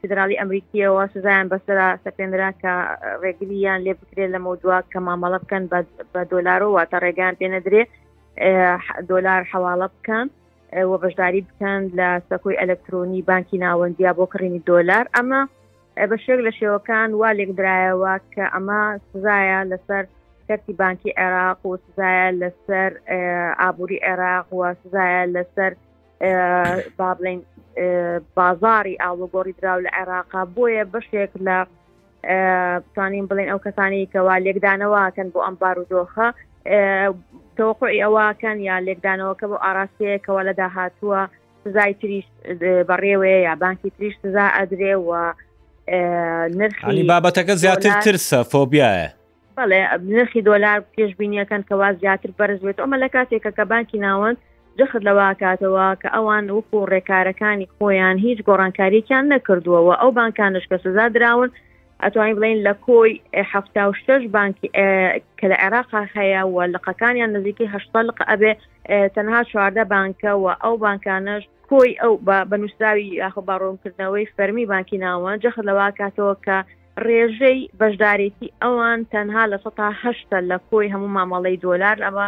فدرالی 0.00 0.38
ئەمریکیەوە 0.40 1.02
سزایان 1.14 1.46
بەسرا 1.52 1.88
سەپێنرا 2.04 2.50
کە 2.62 2.72
ڕێگریان 3.22 3.78
لێ 3.86 3.92
بکرێت 4.00 4.30
لە 4.34 4.40
مۆدووا 4.46 4.78
کە 4.92 4.98
مامەڵە 5.06 5.38
بکەن 5.44 5.64
بە 6.12 6.20
دۆلارەوە 6.32 6.82
تا 6.90 6.96
ڕێگان 7.04 7.34
پێنەدرێ 7.40 7.82
دۆلار 9.10 9.40
حواڵە 9.52 9.88
بکەن 9.96 10.26
وە 10.90 10.96
بەشداری 11.04 11.42
بکەن 11.48 11.80
لە 11.98 12.08
سەکۆی 12.28 12.58
ئەلکترۆنی 12.60 13.26
بانکی 13.30 13.58
ناوەندیا 13.64 14.10
بۆ 14.18 14.24
کڕینی 14.32 14.60
دۆلار 14.70 15.04
ئەمە 15.16 15.40
بەشێک 16.10 16.38
لە 16.46 16.52
شێوەکان 16.58 17.08
وا 17.20 17.30
لێکدرایەوە 17.38 18.14
کە 18.34 18.44
ئەمە 18.54 18.80
سزایە 19.10 19.60
لەسەر 19.72 20.04
کەرتی 20.52 20.72
بانکی 20.80 21.12
عێراق 21.20 21.66
و 21.66 21.76
سزایە 21.84 22.30
لەسەر 22.42 22.90
ئابووری 23.60 24.00
عێراق 24.08 24.46
و 24.54 24.60
سزایە 24.82 25.24
لەسەر 25.34 25.72
با 26.98 27.10
بڵین 27.18 27.40
بازاری 28.36 28.98
ئاڵۆگۆری 29.02 29.54
دراو 29.62 29.80
لە 29.86 29.90
عێراقا 29.98 30.42
بۆیە 30.56 30.84
بەشێک 30.94 31.32
لە 31.46 31.58
بتوانین 32.84 33.26
بڵێن 33.30 33.48
ئەو 33.52 33.58
کەسانی 33.66 34.08
کەوا 34.14 34.36
لێکدانەوەکەن 34.46 35.28
بۆ 35.32 35.40
ئەمبار 35.46 35.76
و 35.78 35.86
دۆخە 35.92 36.28
تۆقعی 37.58 38.02
ئەوەکەن 38.04 38.58
یا 38.68 38.76
لێکدانەوەکە 38.86 39.46
بۆ 39.50 39.56
ئاراستەیەکەوە 39.64 40.40
لە 40.48 40.52
داهاتووە 40.60 41.20
سزای 41.64 41.94
تریش 42.00 42.24
بەڕێوەیە 42.88 43.40
یا 43.46 43.54
بانکی 43.60 43.90
تریش 43.98 44.14
سزا 44.22 44.46
ئەدرێ 44.58 44.92
و 45.08 45.32
نرخی 46.58 47.06
بابەتەکە 47.10 47.52
زیاتر 47.62 47.90
ترسە 48.02 48.40
فۆبیایە 48.52 49.21
بەڵێ 49.62 49.82
نرخی 50.12 50.40
دۆلار 50.50 50.78
پێش 50.94 51.12
بینیەکەن 51.20 51.62
کەوا 51.68 51.88
زیاتر 52.02 52.30
بەرزوێت 52.38 52.78
ئەمە 52.82 52.96
لە 53.04 53.08
کاتێکە 53.16 53.50
کە 53.56 53.64
بانکی 53.72 53.98
ناوەند 54.06 54.38
جخت 54.78 55.02
لەوا 55.08 55.28
کاتەوە 55.42 55.88
کە 56.02 56.08
ئەوان 56.16 56.46
وەکو 56.56 56.78
ڕێکارەکانی 56.92 57.70
خۆیان 57.74 58.16
هیچ 58.26 58.38
گۆڕانکاریان 58.48 59.24
نەکردووەوە 59.34 59.94
ئەو 60.00 60.10
بانکانش 60.18 60.64
کە 60.70 60.76
سزا 60.84 61.06
درراون 61.14 61.50
ئەتوانین 62.02 62.36
بڵین 62.38 62.58
لە 62.66 62.74
کۆی 62.86 63.12
هەفتا 63.52 63.82
و 63.88 63.92
شش 64.04 64.22
بانکی 64.36 64.68
کە 65.38 65.46
لە 65.50 65.56
عێراق 65.64 65.90
هەیە 66.16 66.42
و 66.52 66.56
لقەکانیان 66.74 67.30
نزیکی 67.36 67.70
هەشتا 67.74 68.00
لق 68.08 68.18
ئەبێ 68.30 68.52
تەنها 69.14 69.40
چواردە 69.50 69.84
بانکە 69.94 70.30
و 70.42 70.46
ئەو 70.62 70.74
بانکانش 70.84 71.42
کۆی 71.70 71.90
ئەو 72.02 72.12
بە 72.50 72.56
نووسراوی 72.60 73.14
یاخ 73.22 73.34
باڕۆمکردنەوەی 73.48 74.30
فەرمی 74.36 74.66
بانکی 74.72 74.98
ناوە 75.04 75.32
جەخت 75.42 75.62
لەوا 75.68 75.88
کاتەوە 76.00 76.34
کە 76.46 76.56
ڕێژەی 77.06 77.58
بەشدارێتی 77.80 78.48
ئەوان 78.62 79.00
تەنها 79.12 79.44
لە 79.52 79.58
سەه 79.64 80.40
لە 80.50 80.58
کۆی 80.70 80.90
هەموو 80.92 81.14
مامەڵەی 81.18 81.60
دۆلار 81.64 81.96
ئەوە 82.06 82.26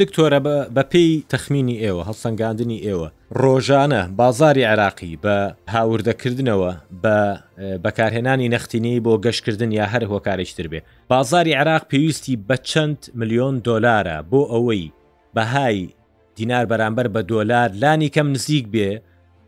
دکتۆرە 0.00 0.38
بە 0.76 0.82
پێی 0.92 1.24
تەخمینی 1.32 1.80
ئێوە 1.84 2.02
هەڵسەنگاندنی 2.08 2.82
ئێوە 2.86 3.08
ڕۆژانە 3.40 4.02
بازاری 4.20 4.64
عراقی 4.72 5.18
بە 5.24 5.36
هاوردەکردنەوە 5.74 6.72
بە 7.02 7.16
بەکارهێنانی 7.84 8.50
نەختینی 8.54 9.00
بۆ 9.04 9.12
گەشتکردن 9.24 9.70
یا 9.78 9.86
هەر 9.92 10.02
هۆکارێکتر 10.12 10.66
بێ 10.72 10.80
بازاری 11.12 11.52
عراق 11.60 11.82
پێویستی 11.90 12.36
بە 12.48 12.56
چەند 12.70 13.00
میلیۆن 13.18 13.54
دۆلارە 13.68 14.16
بۆ 14.30 14.40
ئەوەی 14.52 14.84
بەهای 15.36 15.78
دینار 16.36 16.64
بەرامبەر 16.70 17.06
بە 17.14 17.20
دۆلار 17.32 17.68
لانی 17.82 18.10
کەم 18.14 18.28
نزیک 18.34 18.66
بێ 18.74 18.90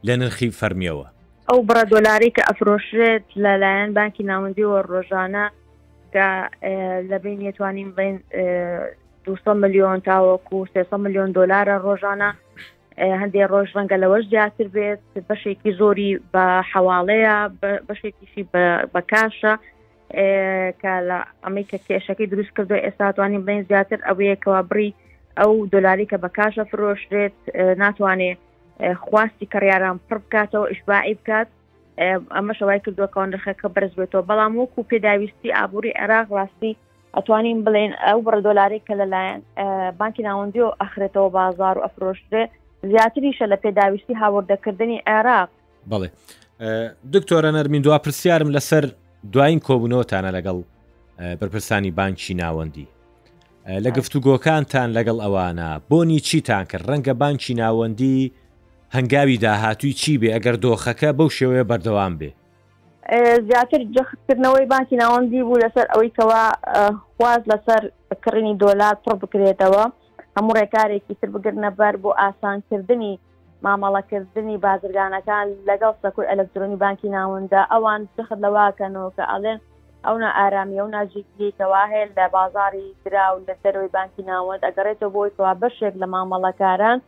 لە 0.06 0.14
نرخی 0.20 0.50
فەرمیەوە 0.60 1.06
ئەو 1.50 1.60
بڕە 1.68 1.84
دۆلاری 1.94 2.30
کە 2.36 2.42
ئەفرۆشێت 2.48 3.26
لەلایەن 3.44 3.88
بانکی 3.98 4.24
ناوەندی 4.30 4.68
وە 4.70 4.80
ڕۆژانە 4.92 5.46
کە 6.14 6.26
لە 7.10 7.16
بین 7.24 7.40
یتوانین 7.48 7.90
بین 7.98 8.14
200 9.24 9.56
میلیۆن 9.62 9.98
تاوەکو 10.08 10.56
300 10.74 10.98
میلیۆن 11.04 11.30
دلارە 11.38 11.76
ڕۆژانە 11.86 12.30
هەندێک 13.22 13.48
ڕۆژ 13.52 13.68
ڕەنگە 13.76 13.96
لەوەش 14.02 14.24
جیاتر 14.32 14.66
بێت 14.74 15.00
بەشێکی 15.28 15.70
زۆری 15.80 16.10
بە 16.32 16.44
حواڵەیە 16.72 17.36
بەشێکیشی 17.88 18.42
بەکاشە 18.94 19.54
کە 20.82 20.94
لە 21.08 21.18
ئەمریکا 21.44 21.78
کێشەکەی 21.86 22.28
دروست 22.32 22.52
کردو 22.56 22.82
ئێستاتوانین 22.84 23.42
بین 23.48 23.62
زیاتر 23.70 23.98
ئەوەیەکەوە 24.08 24.58
بری 24.70 24.90
ئەو 25.38 25.52
دلاری 25.72 26.06
کە 26.12 26.16
بەکاشە 26.24 26.64
فرۆشرێت 26.70 27.36
ناتوانێت 27.82 28.40
خواستی 28.80 29.48
کەڕاران 29.54 29.98
پڕ 30.08 30.16
بکاتەوە 30.18 30.68
ئیشباعی 30.70 31.14
بکات 31.14 31.48
ئەمە 32.36 32.52
شەوای 32.58 32.80
کردوەکەون 32.86 33.28
نرخەکە 33.34 33.66
بەرز 33.74 33.92
بێتەوە 34.00 34.24
بەڵام 34.30 34.52
وەکو 34.60 34.88
پێداویستی 34.92 35.54
ئابووری 35.56 35.92
عێراق 36.00 36.26
ڕاستی 36.36 36.72
ئەتوانین 37.16 37.58
بڵێن 37.64 37.92
ئەو 38.06 38.18
بڕدۆلاری 38.26 38.80
کە 38.86 38.94
لەلایەن 39.00 39.40
بانکی 40.00 40.22
ناوەندی 40.28 40.60
و 40.66 40.70
ئەخرێتەوە 40.82 41.28
بازار 41.38 41.76
و 41.78 41.82
ئەفرۆشتێ 41.86 42.42
زیاتریشە 42.92 43.46
لە 43.52 43.56
پێداویستی 43.64 44.14
هاوردەکردنی 44.22 45.02
عێراق 45.08 45.48
بڵێ 45.90 46.08
دکتۆرە 47.14 47.50
نەرمین 47.56 47.82
دوا 47.82 47.98
پرسیارم 47.98 48.50
لەسەر 48.56 48.84
دوایین 49.32 49.60
کۆبوونەوەتانە 49.66 50.30
لەگەڵ 50.36 50.58
بەرپرسانی 51.40 51.90
بانکی 51.98 52.34
ناوەندی 52.34 52.86
لە 53.84 53.90
گفتوگۆکانتان 53.98 54.88
لەگەڵ 54.96 55.18
ئەوانە 55.24 55.80
بۆنی 55.90 56.20
چیتان 56.28 56.64
کرد 56.64 56.86
ڕەنگە 56.90 57.14
بانکی 57.22 57.54
ناوەندی 57.54 58.32
هەنگاوی 58.96 59.36
داهاتووی 59.44 59.92
چی 60.00 60.12
بێ 60.20 60.28
ئەگەر 60.34 60.56
دۆخەکە 60.64 61.10
بەو 61.18 61.30
شێوەیە 61.38 61.64
بەردەوام 61.70 62.14
بێ 62.20 62.30
زیاتر 63.48 63.80
جەختکردنەوەی 63.94 64.66
بانکی 64.74 64.96
ناوەندی 65.02 65.42
بوو 65.46 65.62
لەسەر 65.64 65.86
ئەوەی 65.92 66.10
کەوا 66.18 66.44
خواز 67.16 67.42
لەسەر 67.52 67.82
کڕنی 68.24 68.54
دۆلار 68.62 68.94
پڕ 69.04 69.14
بکرێتەوە 69.22 69.84
هەموو 70.36 70.56
ڕێکارێکی 70.60 71.14
تر 71.20 71.28
بگرنە 71.34 71.70
بەر 71.80 71.94
بۆ 72.02 72.10
ئاسانکردنی 72.20 73.14
مامەڵەکردنی 73.64 74.56
بازرگانەکان 74.64 75.46
لەگەڵ 75.68 75.94
سەکوور 76.02 76.26
ئەلکترۆنی 76.30 76.80
بانکی 76.84 77.08
ناوەندا 77.18 77.60
ئەوان 77.72 78.00
جخت 78.18 78.38
لەواکەنەوە 78.44 79.10
کە 79.16 79.24
ئەڵێن 79.32 79.58
ئەونا 80.06 80.30
ئارامی 80.38 80.78
ئەو 80.80 80.88
ناژیکیکەوا 80.96 81.82
هەیە 81.92 82.06
لە 82.16 82.24
بازاری 82.34 82.88
درا 83.04 83.26
و 83.34 83.42
لەسەرەوەی 83.48 83.92
بانکی 83.96 84.22
ناوەند 84.30 84.64
ئەگەڕێتەوە 84.66 85.10
بۆی 85.14 85.30
کەوا 85.36 85.52
بەشێک 85.62 85.94
لە 86.02 86.06
مامەڵەکاران 86.12 86.98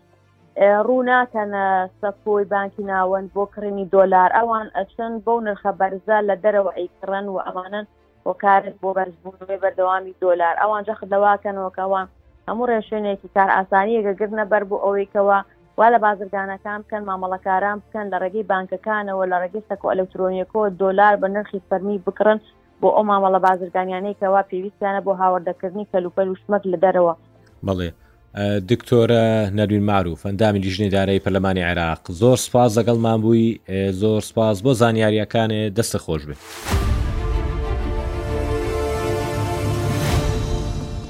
ڕوو 0.60 0.94
ناکەنە 1.04 1.60
سەفۆی 2.00 2.44
بانکی 2.54 2.82
ناوەند 2.92 3.28
بۆ 3.36 3.44
کڕنی 3.54 3.84
دۆلار 3.94 4.28
ئەوان 4.38 4.66
ئەچن 4.76 5.12
بۆ 5.24 5.34
نرخە 5.44 5.72
بەرزە 5.80 6.18
لە 6.28 6.34
دەرەوە 6.44 6.72
ئەیکڕن 6.78 7.24
و 7.32 7.36
ئەمانن 7.46 7.86
بۆ 8.24 8.32
کارت 8.42 8.74
بۆ 8.82 8.88
بەرزبوونی 8.98 9.60
بەردەوامی 9.62 10.14
دۆلار 10.24 10.54
ئەوان 10.62 10.82
جەخ 10.88 11.00
دەواکەنەوەکەوان 11.12 12.06
هەموو 12.48 12.66
ڕێشوێنێکی 12.70 13.28
کار 13.36 13.48
ئاسانی 13.56 14.02
گەگرنە 14.06 14.44
بەر 14.52 14.62
بۆ 14.70 14.76
ئەوەیەوە 14.84 15.38
وا 15.78 15.86
لە 15.94 15.98
بازرگانەکان 16.04 16.78
بکەن 16.82 17.02
مامەڵەکاران 17.10 17.76
بکەن 17.82 18.06
لە 18.12 18.16
ڕێگەی 18.22 18.48
بانکەکانەوە 18.52 19.24
لە 19.30 19.36
ڕێگەی 19.42 19.66
سەکۆ 19.68 19.86
ئەلکترۆنیەکەوە 19.92 20.66
دۆلار 20.82 21.14
بە 21.22 21.28
نرخی 21.34 21.60
فەرمی 21.68 22.02
بکڕن 22.06 22.38
بۆ 22.80 22.88
ئەو 22.96 23.04
مامەڵە 23.10 23.40
بازرگانیانەیەکەوە 23.48 24.40
پێویستیانە 24.50 25.00
بۆ 25.06 25.12
هاوردەکردنی 25.20 25.88
کەلوپەل 25.92 26.28
وشمەک 26.32 26.62
لە 26.72 26.78
دەرەوە 26.84 27.14
بڵێ 27.66 27.90
دکتۆرە 28.40 29.50
نەروین 29.52 29.82
معروف 29.82 30.26
ئەندامی 30.26 30.58
لیژنی 30.58 30.88
دارایی 30.88 31.20
پەرلەمانی 31.20 31.58
عێراق 31.58 32.12
زۆر 32.12 32.36
سپاس 32.38 32.78
لەگەڵمان 32.78 33.20
بووی 33.22 33.60
زۆر 33.92 34.20
سپاس 34.20 34.62
بۆ 34.62 34.74
زانیاریەکانێ 34.74 35.72
دەستە 35.78 35.98
خۆش 35.98 36.22
بێت. 36.28 36.40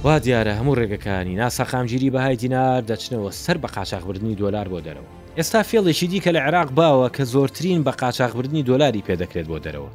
وا 0.05 0.19
دیارە 0.21 0.50
هەموو 0.59 0.75
ڕێگەکانی 0.75 1.35
ناسەخامگیری 1.41 2.11
بەهای 2.11 2.37
دیینار 2.37 2.83
دەچنەوە 2.88 3.31
سەر 3.31 3.59
بە 3.62 3.69
قاچاقبردننی 3.75 4.35
دۆلار 4.35 4.67
بۆ 4.69 4.81
دەرەوە. 4.87 5.38
ئێستا 5.38 5.62
فێڵێکی 5.62 6.07
دیکە 6.11 6.31
لە 6.37 6.41
عێراق 6.47 6.69
باوە 6.79 7.12
کە 7.17 7.23
زۆرترین 7.23 7.85
بە 7.85 7.91
قاچاقبردننی 8.02 8.62
دۆلاری 8.62 9.02
پێدەکرێت 9.09 9.47
بۆ 9.50 9.59
دەرەوە. 9.64 9.91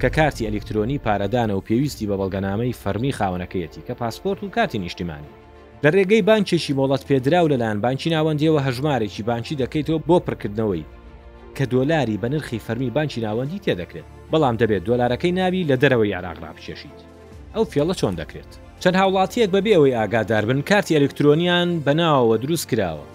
کە 0.00 0.04
کارتی 0.16 0.46
ئەلکترۆنی 0.46 0.98
پارەدانە 1.04 1.50
و 1.56 1.60
پێویستی 1.68 2.04
بە 2.06 2.16
بەڵگەنامەی 2.20 2.76
فەرمی 2.84 3.12
خاونەکەیەتی 3.18 3.80
کە 3.88 3.94
پاسپۆرت 4.00 4.42
و 4.44 4.48
کاتی 4.50 4.78
نیشتیمانی. 4.78 5.43
لە 5.84 5.90
ڕێگەی 5.96 6.26
بانکێکی 6.30 6.72
وڵات 6.80 7.02
پێدرا 7.08 7.40
و 7.44 7.50
لەلایەن 7.52 7.80
بانکی 7.84 8.10
ناوەندیەوە 8.16 8.60
هەژمارێکی 8.66 9.22
بانکی 9.30 9.58
دەکەیتەوە 9.62 9.98
بۆ 10.08 10.16
پڕکردنەوەی 10.26 10.84
کە 11.56 11.64
دۆلاری 11.72 12.20
بە 12.22 12.28
نرخی 12.32 12.58
فەرمی 12.66 12.90
بانکی 12.96 13.20
ناوەندی 13.26 13.62
تێدەکرێت 13.64 14.08
بەڵام 14.32 14.56
دەبێت 14.60 14.82
دۆلارەکەی 14.88 15.36
ناوی 15.40 15.62
لە 15.70 15.76
دەرەوەی 15.82 16.12
یاراغرا 16.14 16.50
بچێشیت 16.56 16.98
ئەو 17.54 17.64
فێڵە 17.72 17.94
چۆن 18.00 18.14
دەکرێت 18.20 18.52
چەند 18.82 18.96
هاوڵاتیەک 19.00 19.50
بەبێ 19.56 19.72
ئەوەی 19.76 19.96
ئاگادار 19.98 20.44
بن 20.48 20.60
کارتی 20.70 20.96
ئەلکترۆنیان 20.96 21.68
بەناوەوە 21.86 22.36
دروست 22.44 22.66
کراوە 22.70 23.06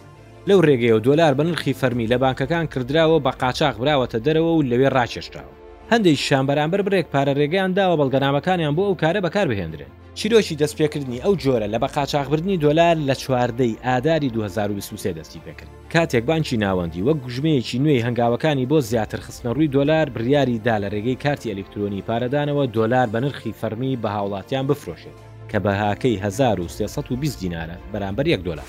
لەو 0.47 0.59
ڕێگەی 0.67 0.93
و 0.97 1.03
دۆلار 1.07 1.33
بە 1.37 1.43
نرخی 1.47 1.73
فەرمی 1.79 2.09
لە 2.11 2.17
بانکەکان 2.23 2.65
کردراوە 2.73 3.17
بە 3.25 3.31
قاچاق 3.41 3.75
براوەتە 3.81 4.19
دەرەوە 4.25 4.51
و 4.55 4.65
لەوێ 4.71 4.87
ڕاکێشراوە 4.95 5.58
هەندێک 5.93 6.17
شان 6.27 6.45
بەرامبەر 6.49 6.81
برێک 6.87 7.07
پارە 7.13 7.33
ڕێگەیان 7.39 7.71
داوە 7.77 7.95
بەڵگەنامەکانیان 7.99 8.73
بۆ 8.77 8.83
ئەو 8.87 8.95
کارە 9.03 9.19
بەکار 9.25 9.47
بهێنرێن 9.51 9.91
چیرۆکی 10.19 10.57
دەستپێکردنی 10.61 11.23
ئەو 11.23 11.33
جۆرە 11.43 11.67
لە 11.73 11.79
بە 11.83 11.87
قاچاقبردننی 11.95 12.57
دۆلار 12.65 12.95
لە 13.09 13.15
چواردەی 13.21 13.77
ئاداری 13.85 14.29
2023 14.33 15.13
دەستی 15.17 15.37
پێکرد 15.45 15.73
کاتێک 15.93 16.23
بانکی 16.29 16.57
ناوەندی 16.63 17.03
وەک 17.07 17.17
گوژمەیەکی 17.25 17.75
نوێی 17.83 18.03
هەنگاوەکانی 18.07 18.69
بۆ 18.71 18.77
زیاتر 18.81 19.19
خستنە 19.25 19.51
ڕووی 19.55 19.71
دۆلار 19.77 20.07
بریاری 20.09 20.59
دا 20.59 20.77
لە 20.81 20.87
ڕێگەی 20.93 21.21
کارتی 21.23 21.51
ئەلکترۆنی 21.53 22.03
پارەدانەوە 22.07 22.65
دۆلار 22.77 23.07
بە 23.13 23.19
نرخی 23.25 23.53
فەرمی 23.61 23.97
بە 24.03 24.07
هاوڵاتیان 24.15 24.65
بفرۆشێت 24.69 25.17
کە 25.51 25.57
بەهاکەی 25.65 26.15
1320 26.19 27.39
دینارە 27.41 27.77
بەرامبەر 27.93 28.27
1 28.27 28.41
دلار. 28.45 28.65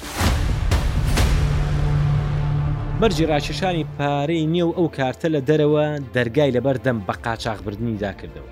مەرجی 3.02 3.26
ڕاکێشانی 3.32 3.84
پارەی 3.98 4.48
نێو 4.54 4.70
ئەو 4.78 4.86
کارتە 4.98 5.26
لە 5.34 5.40
دەرەوە 5.48 5.84
دەرگای 6.16 6.54
لەبەر 6.56 6.76
دەم 6.86 6.98
بە 7.06 7.14
قاچاقبردننیدا 7.24 8.12
کردەوە 8.20 8.50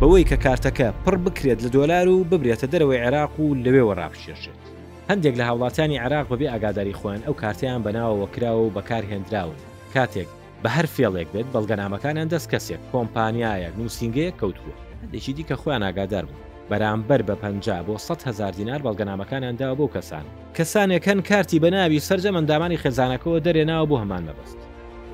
بەوەی 0.00 0.28
کە 0.30 0.36
کارتەکە 0.44 0.88
پڕ 1.04 1.14
بکرێت 1.26 1.58
لە 1.64 1.70
دۆلار 1.76 2.06
و 2.08 2.24
ببرێتە 2.30 2.66
دەرەوەی 2.72 3.02
عێراق 3.04 3.32
و 3.40 3.46
لەوێ 3.64 3.82
وەڕابشێشێت 3.88 4.62
هەندێک 5.10 5.34
لە 5.40 5.44
هاوڵاتانی 5.48 5.98
عراق 6.04 6.26
بەبێ 6.30 6.46
ئاگاداری 6.52 6.94
خوان 6.98 7.20
ئەو 7.26 7.34
کارتیان 7.42 7.80
بەناوەوەکرا 7.84 8.52
و 8.58 8.72
بەکارهێنراون 8.76 9.58
کاتێک 9.94 10.28
بە 10.62 10.68
هەر 10.76 10.86
فێڵێک 10.94 11.28
بێت 11.34 11.48
بەڵگەنامەکانیان 11.54 12.28
دەست 12.32 12.48
کەسێک 12.52 12.80
کۆمپانیایە 12.92 13.68
نووسنگەیە 13.78 14.32
کەوتووە 14.40 14.74
هەندێکی 15.02 15.32
دیکە 15.36 15.56
خۆیان 15.60 15.82
ئاگادار 15.86 16.24
بوو 16.30 16.43
بەرامبەر 16.70 17.20
بە 17.22 17.30
پ 17.34 17.44
بۆ 17.88 17.98
100 17.98 18.22
هزار 18.26 18.50
دینار 18.52 18.80
بەڵگەنامەکانیانداوە 18.82 19.74
بۆ 19.80 19.86
کەسان 19.94 20.24
کەسانێکەن 20.56 21.28
کارتی 21.28 21.58
بەناوی 21.60 22.00
سرجە 22.08 22.26
مندامانی 22.26 22.78
خێزانەکەەوە 22.82 23.40
دەرێناوە 23.46 23.86
بۆ 23.88 23.96
هەمان 24.02 24.24
مەبست 24.28 24.58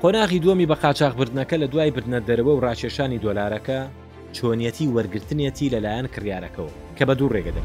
خۆناغی 0.01 0.39
دومی 0.39 0.67
بە 0.67 0.75
قاچاقبردنەکە 0.83 1.55
لە 1.63 1.67
دوای 1.71 1.91
بردنە 1.91 2.19
دەرەوە 2.27 2.53
و 2.55 2.59
ڕاکێشانی 2.65 3.21
دۆلارەکە 3.25 3.79
چۆنیەتی 4.35 4.87
وەرگرتنێتی 4.95 5.69
لەلایەن 5.73 6.07
کریارەکەەوە 6.15 6.73
کە 6.97 7.01
بە 7.07 7.13
دوو 7.19 7.29
ڕێگەدە 7.35 7.63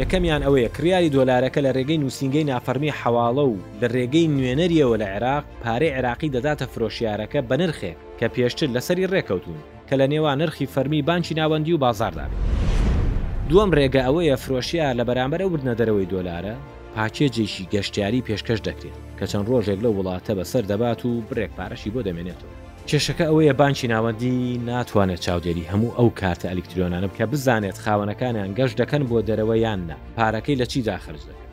یەکەمیان 0.00 0.42
ئەوەیە 0.42 0.68
کریاری 0.76 1.10
دۆلارەکە 1.16 1.60
لە 1.66 1.70
ڕێگەی 1.76 1.98
نووسنگەی 2.02 2.48
نافەرمی 2.50 2.94
حواڵە 3.00 3.44
و 3.50 3.56
لە 3.80 3.86
ڕێگەی 3.94 4.26
نوێنەریەوە 4.34 4.96
لە 5.02 5.06
عێراق 5.14 5.44
پارەی 5.62 5.94
عێراقی 5.96 6.32
دەداتە 6.34 6.66
فرۆشیارەکە 6.72 7.40
بە 7.48 7.56
نرخێک 7.60 7.96
کە 8.20 8.26
پێشتر 8.34 8.68
لەسەری 8.76 9.06
ڕێکەوتون 9.12 9.58
کە 9.88 9.94
لە 10.00 10.06
نێوان 10.12 10.38
نرخی 10.42 10.66
فەرمی 10.74 11.02
بانکی 11.08 11.34
ناوەندی 11.38 11.72
و 11.72 11.78
بازاردابێت 11.84 12.32
دووەم 13.50 13.70
ڕێگە 13.78 14.02
ئەوەیە 14.06 14.36
فرۆشیە 14.42 14.88
لە 14.98 15.04
بەرامبەر 15.08 15.40
وردنە 15.52 15.74
دەرەوەی 15.80 16.10
دۆلارە 16.12 16.54
پاکێجێکی 16.94 17.68
گەشتیاری 17.74 18.24
پێشکەش 18.26 18.60
دەکرێت 18.68 18.98
کە 19.18 19.24
چەند 19.30 19.46
ڕۆژێک 19.52 19.80
لە 19.84 19.90
وڵاتە 19.98 20.32
بەسەر 20.38 20.64
دەبات 20.70 21.00
و 21.06 21.10
برێک 21.28 21.52
پارەشی 21.58 21.90
بۆ 21.94 22.00
دەمێنێتەوە 22.06 22.54
کێشەکە 22.88 23.24
ئەوەیە 23.28 23.54
بانکی 23.60 23.90
ناوەندی 23.92 24.58
ناتوانێت 24.68 25.20
چاودێری 25.26 25.68
هەموو 25.72 25.94
ئەو 25.98 26.08
کارتە 26.20 26.46
ئەلکتریۆنانە 26.52 27.08
بکە 27.12 27.24
بزانێت 27.32 27.78
خاوەنەکانیان 27.84 28.50
گەشت 28.58 28.76
دەکەن 28.80 29.02
بۆ 29.10 29.18
دەرەوە 29.28 29.56
یاننا 29.66 29.96
پارەکەی 30.16 30.58
لە 30.60 30.66
چیدا 30.72 30.96
خرج 31.04 31.22
دەکەن 31.28 31.46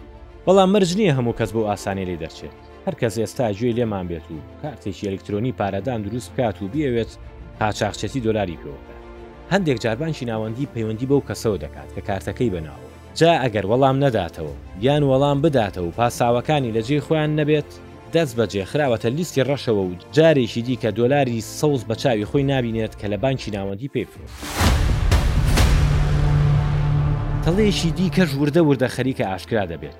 بەڵام 0.45 0.69
مرج 0.73 0.89
نییە 0.99 1.13
هەموو 1.17 1.37
کەس 1.39 1.51
بۆ 1.55 1.61
ئاسانی 1.69 2.05
لێ 2.09 2.15
دەرچێت 2.23 2.55
هەر 2.85 2.95
کەس 3.01 3.13
ئێستا 3.21 3.45
گوێ 3.57 3.71
لێمان 3.77 4.05
بێت 4.11 4.25
و 4.33 4.47
کارتێکی 4.61 5.07
ئەلکترۆنی 5.09 5.55
پارەدان 5.59 5.99
دروست 6.05 6.29
بکات 6.33 6.57
و 6.61 6.67
بیاوێت 6.73 7.11
پاچاخچەتی 7.59 8.21
دۆلاری 8.25 8.57
پێوەکە 8.61 8.96
هەندێک 9.53 9.77
جاربانشی 9.83 10.25
ناوەندی 10.31 10.69
پەیوەندی 10.75 11.07
بەو 11.11 11.25
کەسەوە 11.29 11.57
دەکات 11.63 11.89
کە 11.95 12.01
کارتەکەی 12.07 12.49
بناوە 12.55 12.85
جا 13.19 13.33
ئەگەر 13.43 13.65
وەڵام 13.71 13.97
نەداتەوە 14.05 14.53
یان 14.85 15.01
وەڵام 15.09 15.37
بداتەوە 15.43 15.87
و 15.87 15.95
پاساوەکانی 15.97 16.73
لەجێ 16.77 16.99
خۆیان 17.05 17.31
نەبێت 17.39 17.69
دەست 18.13 18.33
بەجێ 18.39 18.63
خراوەتە 18.71 19.09
لیستی 19.17 19.43
ڕەشەوە 19.47 19.83
و 19.85 19.91
جارێکی 20.15 20.61
دیکە 20.67 20.89
دۆلاری 20.99 21.41
سەوز 21.41 21.81
بە 21.89 21.95
چاوی 22.01 22.25
خۆی 22.25 22.43
نبینێت 22.53 22.93
کە 22.99 23.05
لە 23.13 23.17
بانکی 23.23 23.51
ناوەندی 23.51 23.89
پێفرۆ. 23.95 24.25
تەڵێشی 27.43 27.89
دیکە 27.97 28.23
ژوردە 28.31 28.61
وردە 28.67 28.87
خەریکە 28.95 29.23
ئاشکرا 29.27 29.65
دەبێت 29.71 29.97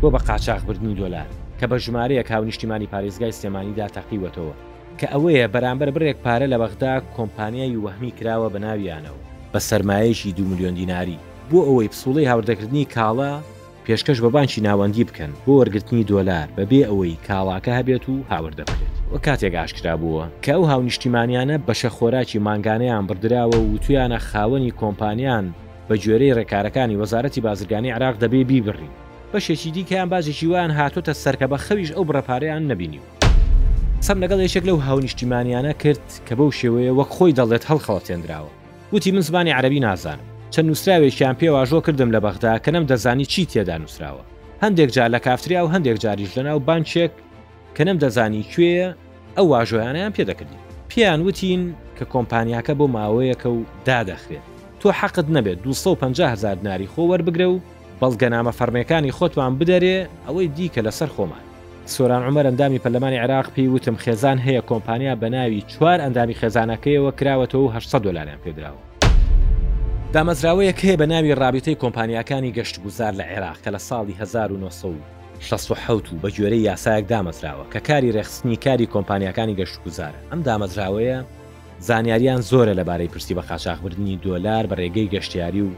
بۆ 0.00 0.08
بە 0.14 0.18
قاچاق 0.28 0.60
بردن 0.66 0.86
و 0.86 0.94
دۆلار 1.00 1.28
کە 1.60 1.64
بە 1.70 1.74
ژمارەیە 1.84 2.22
کاو 2.30 2.44
نیشتیمانی 2.48 2.86
پارێزگای 2.92 3.32
سێمانیدا 3.40 3.86
تەقیوەتەوە 3.96 4.54
کە 5.00 5.06
ئەوەیە 5.12 5.46
بەرامبەر 5.54 5.88
بڕێک 5.96 6.18
پارە 6.24 6.46
لە 6.52 6.56
بەغدا 6.62 6.94
کۆمپانیای 7.16 7.76
وەهمی 7.84 8.12
کراوە 8.18 8.48
بە 8.54 8.58
ناویانەوە 8.64 9.18
بە 9.54 9.58
سرمایەشی 9.58 10.32
دو 10.36 10.44
میلیۆن 10.50 10.74
دیناری 10.74 11.18
بۆ 11.50 11.58
ئەوەی 11.68 11.90
پسوڵی 11.92 12.28
هاوردەکردنی 12.30 12.84
کاڵا 12.96 13.32
پێشکەش 13.86 14.18
بە 14.24 14.28
بانشی 14.34 14.60
ناوەندی 14.66 15.04
بکەن 15.08 15.30
بۆ 15.44 15.52
وەرگرتنی 15.60 16.04
دۆلار 16.10 16.48
بەبێ 16.58 16.80
ئەوەی 16.88 17.16
کاڵاکە 17.28 17.72
هەبێت 17.78 18.04
و 18.08 18.14
هاوردە 18.30 18.64
بکرێت 18.68 18.94
وە 19.12 19.18
کاتێک 19.26 19.54
ئاشکرا 19.60 19.94
بووە 20.00 20.24
کە 20.44 20.52
ئەو 20.56 20.62
هاونیشتیمانیانە 20.70 21.56
بەشە 21.68 21.90
خۆراکی 21.96 22.38
مانگانەیان 22.46 23.04
بردراوە 23.08 23.58
و 23.64 23.78
تویانە 23.84 24.18
خاوەنی 24.30 24.72
کۆمپانیان 24.80 25.46
بە 25.88 25.94
گوێرەی 26.02 26.34
ڕێکارەکانی 26.38 26.98
وەزارەتی 27.02 27.40
بازرگانی 27.46 27.92
عراق 27.96 28.14
دەبێ 28.22 28.40
بیبڕی 28.50 28.90
بەشێکی 29.32 29.70
دیکەیان 29.74 30.08
بازێکی 30.12 30.46
وان 30.50 30.70
هاتوتە 30.78 31.12
سەرکە 31.24 31.46
بە 31.52 31.58
خەویش 31.66 31.90
ئەو 31.94 32.04
بڕەپارەیان 32.08 32.62
نبینیوە 32.70 33.08
سەم 34.06 34.18
لەگەڵ 34.26 34.40
یشێک 34.46 34.64
لەو 34.68 34.78
هاونیشتیمانیانە 34.86 35.72
کرد 35.82 36.06
کە 36.26 36.32
بەو 36.38 36.50
شێوەیە 36.60 36.92
وەک 36.98 37.08
خۆی 37.16 37.36
دەڵێت 37.38 37.64
هەڵخەڵەتێنراوە 37.70 38.50
وتی 38.92 39.10
من 39.14 39.20
زمانی 39.28 39.50
عربی 39.58 39.80
نازانم 39.80 40.26
چەند 40.54 40.66
نووسراوێکیان 40.68 41.34
پێواژۆ 41.40 41.80
کردم 41.86 42.10
لە 42.14 42.20
بەغدا 42.24 42.54
کە 42.64 42.70
نەم 42.74 42.84
دەزانی 42.90 43.26
چی 43.32 43.44
تێدا 43.52 43.76
نووسراوە 43.78 44.24
هەندێک 44.62 44.90
جار 44.96 45.08
لە 45.16 45.20
کافتریا 45.26 45.62
و 45.66 45.72
هەندێک 45.74 45.96
جاریش 46.04 46.30
لەناو 46.38 46.58
بانچێک 46.66 47.12
کە 47.76 47.82
نەم 47.88 47.96
دەزانی 48.02 48.42
کوێە 48.52 48.88
ئەو 49.36 49.46
واژۆیانیان 49.52 50.12
پێدەکردی 50.16 50.58
پێیان 50.90 51.20
وتین 51.26 51.62
کە 51.98 52.04
کۆمپانیاکە 52.12 52.72
بۆ 52.78 52.86
ماوەیەکە 52.96 53.48
و 53.56 53.60
دادەخرێت 53.88 54.44
تۆ 54.80 54.88
حەقت 55.00 55.26
نەبێت 55.36 55.58
250 55.66 56.32
هزار 56.32 56.56
ناری 56.66 56.88
خۆ 56.92 57.00
وەربگرە 57.10 57.48
و 57.50 57.60
بەڵگەنامە 58.00 58.52
فەرمیەکانی 58.58 59.12
خۆتوان 59.16 59.52
بدەرێ 59.60 59.96
ئەوەی 60.26 60.48
دیکە 60.56 60.82
لەسەر 60.86 61.10
خۆمان 61.16 61.42
سۆران 61.88 62.22
عمەر 62.22 62.46
ئەندامی 62.46 62.78
پەرلەمانی 62.80 63.18
عراق 63.24 63.46
پێی 63.54 63.68
وتم 63.68 63.96
خێزان 63.96 64.38
هەیە 64.46 64.62
کۆمپانیا 64.70 65.14
بە 65.22 65.28
ناوی 65.30 65.62
چوار 65.62 65.98
ئەندامی 66.00 66.34
خێزانەکەیەوە 66.40 67.12
کراوەتەوە 67.20 67.72
800 67.76 68.02
دلاریان 68.04 68.38
پێدراوە 68.44 68.82
دامەزراوەیەک 70.14 70.78
هەیە 70.84 70.96
بە 71.00 71.06
ناوی 71.12 71.34
ڕابطەی 71.34 71.76
کۆمپانیەکانی 71.82 72.52
گەشت 72.58 72.76
گوزار 72.82 73.12
لە 73.20 73.24
عێراق 73.24 73.56
کە 73.64 73.70
لە 73.74 73.78
ساڵی 73.88 74.14
1960 74.20 76.02
بە 76.22 76.28
گوێرەی 76.36 76.66
یاسایەک 76.70 77.04
دامەزراوە 77.10 77.64
کە 77.72 77.80
کاری 77.88 78.12
ڕێخستنی 78.16 78.56
کاری 78.64 78.86
کۆمپانیەکانی 78.86 79.54
گەشت 79.58 79.76
گوزارە 79.84 80.18
ئەم 80.30 80.40
دامەزراوەیە 80.48 81.18
زانیاریان 81.80 82.40
زۆرە 82.50 82.74
لەبارەی 82.80 83.08
پرسی 83.08 83.34
بە 83.34 83.42
خاشاخبردننی 83.48 84.20
دۆلار 84.24 84.64
بە 84.70 84.74
ڕێگەی 84.82 85.10
گەشتیاری 85.14 85.62
و 85.62 85.70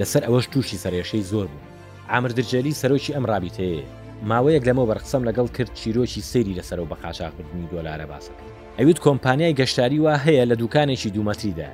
لەسەر 0.00 0.22
ئەوەش 0.26 0.46
تووشی 0.52 0.76
سەرێشەی 0.84 1.24
زۆر 1.30 1.46
بوو 1.52 1.66
ئامردرجەلی 2.10 2.72
سەرۆکی 2.80 3.14
ئەم 3.14 3.24
ڕابیتەیە 3.30 4.03
ماوەیەک 4.30 4.64
لەمە 4.68 4.84
بەرخسەم 4.90 5.22
لەگەڵ 5.28 5.48
کرد 5.56 5.72
چیرۆکی 5.80 6.22
سەیری 6.30 6.54
لەسەر 6.58 6.78
و 6.80 6.86
بە 6.90 6.96
قاشاقردنی 7.04 7.68
دۆلارە 7.72 8.06
باسەکە 8.12 8.44
ئەوید 8.78 8.98
کۆمپانیای 9.04 9.54
گەشتاری 9.60 9.98
وا 10.04 10.14
هەیە 10.26 10.44
لە 10.50 10.54
دوکانێکی 10.62 11.10
دوومەتریدا 11.14 11.70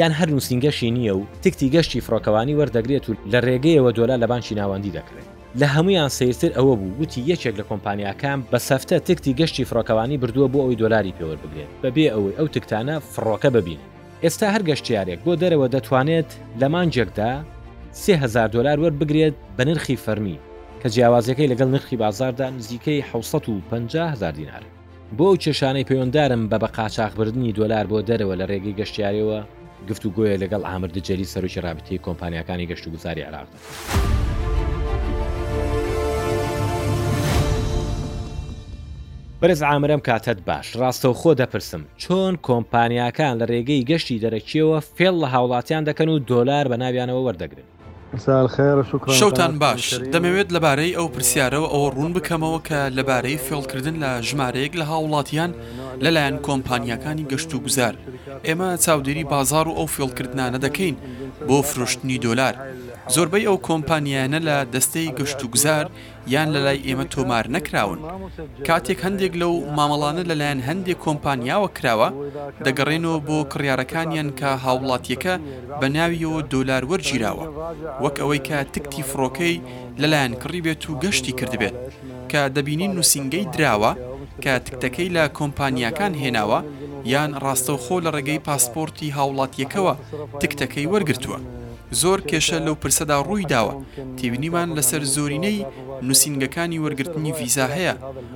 یان 0.00 0.12
هەر 0.18 0.28
نووسنگەشی 0.34 0.90
نییە 0.96 1.12
و 1.18 1.24
تکتی 1.42 1.70
گەشتی 1.74 2.00
فڕۆکەوانی 2.06 2.56
وەردەگرێت 2.60 3.04
و 3.10 3.14
لە 3.32 3.38
ڕێگەیەوە 3.46 3.90
دۆلا 3.98 4.16
لە 4.22 4.26
بانشی 4.30 4.54
ناوەندی 4.60 4.90
دەکرێت 4.96 5.28
لە 5.60 5.66
هەمویان 5.74 6.08
سیرتر 6.18 6.52
ئەوە 6.56 6.74
بوو 6.80 6.94
گوتی 6.98 7.20
یەکێک 7.32 7.54
لە 7.60 7.64
کۆمپانیاکان 7.70 8.38
بە 8.52 8.58
سەفتە 8.68 8.96
تکتی 9.08 9.34
گەشتی 9.40 9.66
فڕۆکەوانی 9.68 10.18
بردووە 10.22 10.48
بۆ 10.52 10.58
ئەوی 10.64 10.78
دۆلاری 10.82 11.14
پێوە 11.18 11.36
بگرێت 11.42 11.70
بەبێ 11.82 12.06
ئەوەی 12.14 12.36
ئەو 12.38 12.46
تکتانە 12.56 12.96
فڕۆکە 13.12 13.48
ببین 13.56 13.78
ئێستا 14.24 14.46
هەر 14.54 14.62
گەشتیارێک 14.68 15.18
بۆ 15.26 15.32
دەرەوە 15.42 15.68
دەتوانێت 15.74 16.30
لە 16.60 16.66
مانجێکدا 16.74 17.30
3000 17.92 18.48
دلار 18.54 18.78
وەربگرێت 18.82 19.34
بە 19.56 19.62
نرخی 19.68 19.96
فەرمی 20.04 20.36
کە 20.86 20.88
جیاوازەکەی 20.90 21.48
لەگەڵ 21.52 21.68
نرخی 21.74 21.96
بازاردا 21.96 22.50
نزیکەی 22.58 23.02
1500هزار 23.12 24.32
دینار 24.38 24.62
بۆ 25.18 25.24
ئەو 25.30 25.36
چێشانەی 25.44 25.84
پەیوەنددارم 25.88 26.42
بە 26.50 26.58
بە 26.62 26.68
قاچاقبردننی 26.76 27.52
دۆلار 27.58 27.84
بۆ 27.90 28.00
دەرەوە 28.08 28.36
لە 28.40 28.44
ڕێگەی 28.50 28.76
گەشتیارەوە 28.80 29.40
گفتو 29.88 30.10
گوۆیە 30.14 30.36
لەگەڵ 30.42 30.62
ئامردە 30.68 31.00
جەلی 31.06 31.24
سەرکی 31.32 31.60
رابطەی 31.60 31.98
کۆمپانیەکانی 32.06 32.66
گەشت 32.70 32.86
و 32.86 32.90
گوزاری 32.90 33.22
عراقدا. 33.28 33.58
بەرز 39.40 39.62
ئامرم 39.62 40.00
کاتت 40.00 40.38
باش 40.48 40.66
ڕاستە 40.80 41.08
خۆ 41.20 41.32
دەپرسم 41.40 41.82
چۆن 42.02 42.34
کۆمپانیاکان 42.48 43.34
لە 43.40 43.44
ڕێگەی 43.50 43.84
گەشتی 43.90 44.18
دەرەکیەوە 44.24 44.78
فێڵ 44.96 45.14
لە 45.22 45.26
هاوڵاتیان 45.34 45.82
دەکەن 45.88 46.08
و 46.08 46.16
دۆلار 46.30 46.64
بە 46.70 46.76
ناویانەوە 46.82 47.22
وەردەگرن 47.26 47.70
شەوتان 49.20 49.54
باش 49.64 49.84
دەمەوێت 50.12 50.48
لەبارەی 50.56 50.96
ئەو 50.98 51.06
پرسیارەوە 51.14 51.68
ئەوە 51.72 51.88
ڕوون 51.96 52.12
بکەمەوە 52.16 52.58
کە 52.68 52.80
لەبارەی 52.98 53.42
فێڵکردن 53.46 53.96
لە 54.04 54.12
ژمارەیەک 54.28 54.72
لە 54.80 54.84
هاوڵاتیان 54.90 55.50
لەلایەن 56.04 56.36
کۆمپانیەکانی 56.46 57.28
گەشت 57.30 57.50
و 57.54 57.62
گوزار 57.64 57.94
ئێمە 58.46 58.68
چاودێری 58.84 59.24
بازار 59.32 59.66
و 59.68 59.76
ئەو 59.78 59.88
فێڵکردانە 59.94 60.58
دەکەین 60.64 60.96
بۆ 61.48 61.56
فرۆشتنی 61.70 62.18
دۆلار 62.26 62.54
زۆربەی 63.14 63.46
ئەو 63.48 63.56
کۆمپانیانە 63.68 64.40
لە 64.48 64.56
دەستەی 64.74 65.12
گەشت 65.18 65.40
و 65.44 65.50
گوزار 65.54 65.86
یان 66.34 66.48
لەلای 66.54 66.84
ئێمە 66.86 67.06
تۆمار 67.14 67.44
نەکراون 67.54 68.00
کاتێک 68.66 68.98
هەندێک 69.06 69.32
لەو 69.42 69.52
مامەڵانە 69.78 70.22
لەلایەن 70.30 70.60
هەندێک 70.68 70.98
کۆمپانیاوە 71.04 71.68
کراوە 71.76 72.08
دەگەڕێنەوە 72.66 73.18
بۆ 73.26 73.38
کڕیارەکانیان 73.52 74.28
کە 74.38 74.50
هاوڵاتیەکە 74.64 75.34
بە 75.80 75.86
ناویەوە 75.96 76.40
دۆلار 76.52 76.82
وەرگیراوە 76.90 77.44
وەک 78.04 78.16
ئەوەی 78.20 78.40
کە 78.48 78.58
تکتی 78.72 79.02
فڕۆکەی 79.10 79.54
لەلایەن 80.00 80.32
کڕی 80.42 80.60
بێت 80.64 80.82
و 80.90 80.98
گەشتی 81.02 81.32
کردبێت 81.38 81.76
کە 82.30 82.40
دەبینین 82.56 82.92
نووسنگەی 82.96 83.50
دراوە 83.54 83.92
کە 84.42 84.52
تکتەکەی 84.66 85.12
لە 85.16 85.24
کۆمپانیاکان 85.38 86.12
هێناوە 86.22 86.60
یان 87.12 87.30
ڕاستەوخۆ 87.44 87.96
لە 88.04 88.10
ڕێگەی 88.16 88.44
پاسپۆرتی 88.46 89.14
هاوڵاتیەکەوە 89.16 89.94
تکتەکەی 90.40 90.90
وەرگتووە. 90.92 91.38
زۆر 92.00 92.20
کێشە 92.28 92.58
لەو 92.66 92.74
پرسەدا 92.82 93.16
ڕووی 93.28 93.44
داوە 93.52 93.74
تێبینیمان 94.18 94.68
لەسەر 94.78 95.02
زۆرینەی 95.14 95.66
نووسنگەکانی 96.06 96.82
وەرگرتنی 96.84 97.36
ڤیزا 97.38 97.66
هەیە 97.76 97.94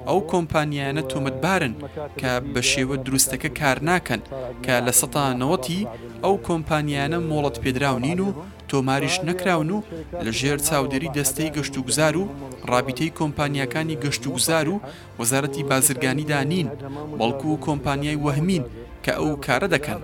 ئەو 0.08 0.18
کۆمپانیانە 0.32 1.02
تۆمەتبارن 1.10 1.74
کە 2.20 2.32
بە 2.52 2.62
شێوە 2.72 2.96
دروستەکە 3.06 3.50
کار 3.60 3.78
ناکەن 3.90 4.20
کە 4.64 4.74
لە 4.86 4.92
سەتانەوەتی 5.00 5.88
ئەو 6.24 6.34
کۆمپانیانە 6.48 7.18
مۆڵەت 7.30 7.56
پێدراونین 7.64 8.20
و 8.26 8.28
تۆماریش 8.70 9.16
نەکراون 9.28 9.70
و 9.72 9.82
لە 10.24 10.30
ژێر 10.40 10.58
چاودێری 10.68 11.14
دەستەی 11.16 11.52
گەشت 11.56 11.74
و 11.78 11.84
گوزار 11.86 12.14
و 12.20 12.28
ڕابیتەی 12.70 13.14
کۆمپانیەکانی 13.18 14.00
گەشت 14.04 14.22
و 14.26 14.30
گوزار 14.34 14.66
و 14.72 14.76
وەزارەتی 15.20 15.62
بازرگانیدا 15.70 16.40
نین 16.52 16.68
بەڵکو 17.18 17.46
و 17.54 17.60
کۆمپانیای 17.66 18.20
وەهمین 18.24 18.64
کە 19.04 19.12
ئەو 19.20 19.30
کارە 19.46 19.68
دەکەن. 19.74 20.00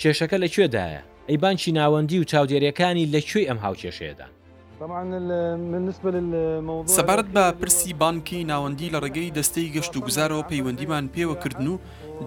کێشەکە 0.00 0.36
لەکوێدایە؟ 0.44 1.02
ئەی 1.30 1.36
بانکی 1.42 1.72
ناوەندی 1.78 2.18
و 2.20 2.28
چاودێریەکانی 2.30 3.08
لەکوێ 3.14 3.42
ئەم 3.48 3.58
هاوچێشێدان 3.64 4.30
سەبارەت 6.96 7.28
بە 7.36 7.44
پرسی 7.60 7.92
بانکی 8.02 8.46
ناوەندی 8.50 8.92
لە 8.94 8.98
ڕێگەی 9.04 9.34
دەستەی 9.38 9.72
گەشت 9.76 9.92
و 9.96 10.04
گوزارەوە 10.06 10.46
پەیوەندیمان 10.50 11.04
پێوەکردن 11.14 11.66
و 11.72 11.76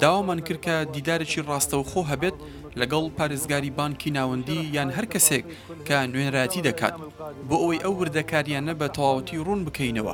داوامان 0.01 0.39
کرد 0.47 0.61
کە 0.65 0.73
دیدارێکی 0.93 1.45
ڕاستەوخۆ 1.49 2.01
هەبێت 2.11 2.37
لەگەڵ 2.79 3.05
پارێزگاری 3.17 3.75
بانکی 3.79 4.11
ناوەندی 4.17 4.59
یان 4.77 4.89
هەر 4.95 5.05
کەسێک 5.13 5.45
کە 5.87 5.97
نوێنراتی 6.11 6.65
دەکات 6.67 6.95
بۆ 7.49 7.55
ئەوەی 7.61 7.83
ئەو 7.83 7.93
وردەکاریانە 8.01 8.73
بە 8.81 8.87
تەواوەتی 8.95 9.41
ڕوون 9.45 9.59
بکەینەوە 9.67 10.13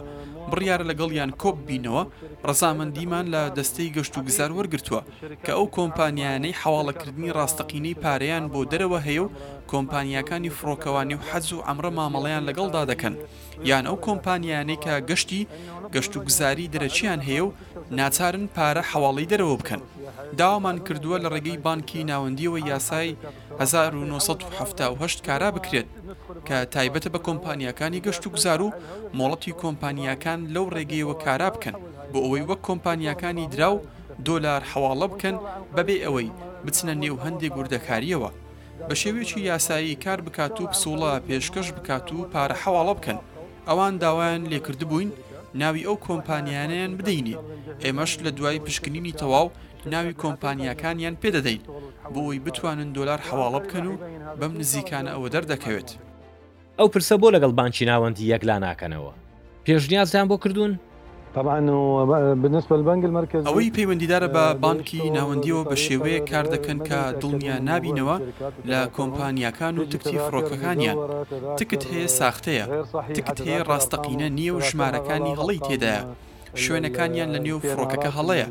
بڕیار 0.51 0.81
لەگەڵیان 0.89 1.31
کۆپ 1.43 1.57
بینەوە 1.67 2.01
ڕەزامەندیمان 2.49 3.25
لە 3.33 3.41
دەستەی 3.57 3.89
گەشت 3.95 4.13
و 4.17 4.25
گزار 4.27 4.51
وەرگتووە 4.57 5.01
کە 5.45 5.51
ئەو 5.57 5.65
کۆمپانیانەی 5.77 6.57
حواڵەکردنی 6.61 7.35
ڕاستەقینەی 7.37 7.99
پارەیان 8.03 8.45
بۆ 8.53 8.61
دەرەوە 8.71 8.99
هەیە 9.07 9.23
و 9.25 9.33
کۆمپانیەکانی 9.71 10.53
فڕۆکەوانی 10.57 11.15
و 11.17 11.25
حەز 11.29 11.47
و 11.53 11.63
ئەمرە 11.67 11.91
مامەڵەیان 11.97 12.43
لەگەڵدا 12.49 12.81
دەکەن 12.91 13.15
یان 13.69 13.85
ئەو 13.87 13.97
کۆمپانیانەی 14.07 14.81
کە 14.85 14.93
گەشتی 15.09 15.41
گەشت 15.93 16.13
و 16.15 16.23
گزاری 16.27 16.71
دەرەچیان 16.73 17.19
هەیە 17.27 17.43
و 17.45 17.51
ناچارن 17.99 18.45
پارە 18.55 18.83
حواڵی 18.91 19.29
دەرەوە 19.31 19.55
بکەن 19.61 19.81
داوامان 20.39 20.77
کردووە 20.87 21.17
لە 21.23 21.29
ڕێگەی 21.33 21.61
بانکی 21.67 22.07
ناوەندیەوە 22.11 22.59
یاسای 22.71 23.09
1970 23.61 25.27
کارا 25.27 25.49
بکرێت 25.55 25.87
کە 26.47 26.57
تایبەتە 26.75 27.09
بە 27.13 27.19
کۆمپانیەکانی 27.27 28.03
گەشت 28.05 28.23
و 28.25 28.33
گزار 28.35 28.59
و 28.65 28.75
مۆڵەتی 29.17 29.57
کۆمپانیەکان 29.61 30.39
لەو 30.53 30.65
ڕێگەیەوە 30.75 31.15
کارا 31.23 31.49
بکەن 31.55 31.75
بۆ 32.11 32.19
ئەوەی 32.23 32.45
وەک 32.49 32.61
کۆمپانیەکانی 32.67 33.49
دراو 33.53 33.75
دۆلار 34.27 34.61
حواڵە 34.71 35.07
بکەن 35.13 35.35
بەبێ 35.75 35.95
ئەوەی 36.05 36.29
بچنە 36.65 36.93
نێو 37.03 37.17
هەندێک 37.25 37.51
گوردەکاریەوە 37.57 38.29
بە 38.87 38.93
شێوێکی 39.01 39.45
یاسایی 39.51 39.99
کار 40.03 40.19
بکات 40.27 40.55
و 40.59 40.69
پسوڵە 40.71 41.11
پێشکەش 41.27 41.67
بکات 41.77 42.07
و 42.15 42.27
پارە 42.33 42.55
حواڵە 42.63 42.93
بکەن 42.99 43.17
ئەوان 43.67 43.93
داوایان 44.03 44.43
لێکرد 44.51 44.81
بووین 44.89 45.09
ناوی 45.61 45.85
ئەو 45.87 45.95
کۆمپانیانیان 46.07 46.91
بدەینی 46.99 47.35
ئێمەش 47.83 48.11
لە 48.25 48.31
دوای 48.37 48.63
پشکنینی 48.65 49.17
تەواو 49.21 49.47
ناوی 49.93 50.17
کۆمپانیەکانیان 50.23 51.15
پێدەدەین 51.21 51.63
بۆ 52.13 52.19
ئەوی 52.25 52.43
بتوانن 52.45 52.89
دۆلار 52.97 53.19
حواڵە 53.27 53.59
بکەن 53.65 53.85
و 53.89 53.95
بەم 54.39 54.53
نزیکانە 54.61 55.11
ئەوە 55.15 55.29
دەردەکەوێت. 55.35 55.89
ئەو 56.79 56.87
پرسە 56.93 57.15
بۆ 57.21 57.27
لەگەڵ 57.35 57.51
بانکی 57.59 57.85
ناوەندی 57.91 58.23
یەکلا 58.33 58.55
ناکەنەوە 58.65 59.11
پێشنیازتان 59.65 60.25
بۆ 60.29 60.37
کردوون 60.43 60.73
ئەوەی 63.47 63.73
پەیوەندیدارە 63.77 64.27
بە 64.35 64.43
بانکی 64.65 65.01
ناوەندیەوە 65.17 65.63
بە 65.69 65.75
شێوەیە 65.85 66.19
کار 66.31 66.45
دەکەن 66.53 66.79
کە 66.87 66.99
دڵنیا 67.21 67.55
نابینەوە 67.69 68.17
لە 68.71 68.79
کۆمپانیەکان 68.95 69.73
و 69.77 69.87
تکتی 69.91 70.17
فڕۆکەکانیان 70.25 70.97
تکت 71.59 71.83
هەیە 71.91 72.07
ساختەیە 72.19 72.65
تکت 73.15 73.37
هەیە 73.47 73.61
ڕاستەقینە 73.69 74.27
نییە 74.37 74.53
و 74.53 74.63
ژمارەکانی 74.69 75.37
هەڵی 75.39 75.59
تێدایە 75.67 76.01
شوێنەکانیان 76.63 77.29
لە 77.35 77.39
نێو 77.45 77.57
فڕۆکەکە 77.67 78.09
هەڵەیە 78.17 78.47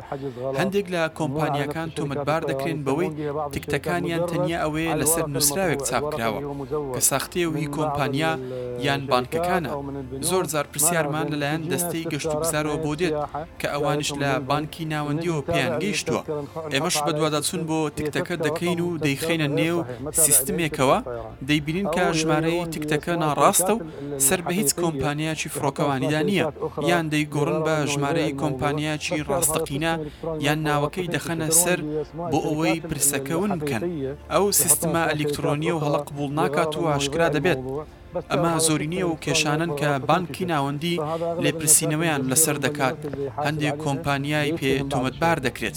هەندێک 0.61 0.87
لە 0.95 1.03
کۆمپانیەکان 1.19 1.89
تومتبار 1.97 2.43
دەکرێن 2.51 2.79
بەوەی 2.87 3.11
تکتەکانیان 3.55 4.23
تەنیا 4.31 4.59
ئەوەیە 4.65 4.95
لەسەر 5.01 5.25
نووسراوێک 5.35 5.81
چاپکراوە 5.89 6.41
کە 6.95 7.01
ساختەیە 7.11 7.49
وی 7.55 7.67
کۆمپانیا 7.77 8.33
یان 8.87 9.03
بانکەکانە 9.13 9.71
زۆر 10.29 10.45
جار 10.53 10.67
پرسیارمان 10.73 11.27
لەلایەن 11.33 11.63
دەستەی 11.73 12.05
گەشت 12.13 12.31
و 12.35 12.41
بزارەوە 12.43 12.77
بۆ 12.85 12.91
دێت 13.01 13.17
کە 13.61 13.67
ئەوانش 13.75 14.09
لە 14.21 14.31
بانکی 14.51 14.85
ناوەندیەوە 14.95 15.43
پێیان 15.49 15.73
گەیشتووە 15.83 16.23
ئێمەش 16.75 16.97
بەدوواداچون 17.07 17.61
بۆ 17.69 17.79
تکتەکە 17.97 18.37
دەکەین 18.47 18.79
و 18.87 18.91
دەیخینە 19.05 19.49
نێو 19.59 19.79
سیستمێکەوە 20.25 20.99
دەیبینین 21.49 21.89
کە 21.95 22.05
ژمارەی 22.19 22.61
تکتەکە 22.73 23.13
ناڕاستە 23.23 23.73
و 23.77 23.81
سەر 24.27 24.41
بە 24.47 24.53
هیچ 24.61 24.71
کۆمپانیاکی 24.81 25.53
فڕۆکەوانیدا 25.55 26.21
نییە 26.29 26.47
یان 26.91 27.07
دەیگۆڕن 27.13 27.59
بە 27.67 27.77
ژمارەی 27.95 28.33
کۆمپانیاکی 28.41 29.19
ڕاستەقینە 29.29 29.93
یان 30.47 30.59
ناوەکەی 30.67 31.11
دەخەنە 31.15 31.47
سەر 31.63 31.79
بۆ 32.33 32.39
ئەوەی 32.47 32.79
پرسەکەون 32.89 33.51
بکەن 33.61 33.83
ئەو 34.33 34.45
سیستما 34.63 35.03
ئەلکترۆنیە 35.13 35.75
و 35.75 35.83
هەڵق 35.87 36.09
بوڵ 36.17 36.31
ناکات 36.41 36.73
و 36.77 36.89
ئاشکرا 36.91 37.29
دەبێت 37.37 37.61
ئەمە 38.31 38.53
زۆرینیە 38.67 39.07
و 39.09 39.19
کێشانن 39.25 39.71
کە 39.81 39.89
بانکی 40.11 40.45
ناوەندی 40.53 40.97
لێپرسینەوەیان 41.45 42.23
لەسەر 42.31 42.57
دەکات 42.65 42.97
هەندێک 43.47 43.75
کۆمپانیای 43.85 44.55
پێ 44.59 44.73
تۆمەتبار 44.91 45.39
دەکرێت 45.47 45.77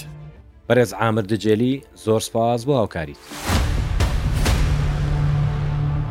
بەرز 0.67 0.91
عامر 1.01 1.23
دجێلی 1.31 1.73
زۆر 2.05 2.21
سپاس 2.27 2.61
بۆ 2.67 2.73
هاوکاریت. 2.79 3.17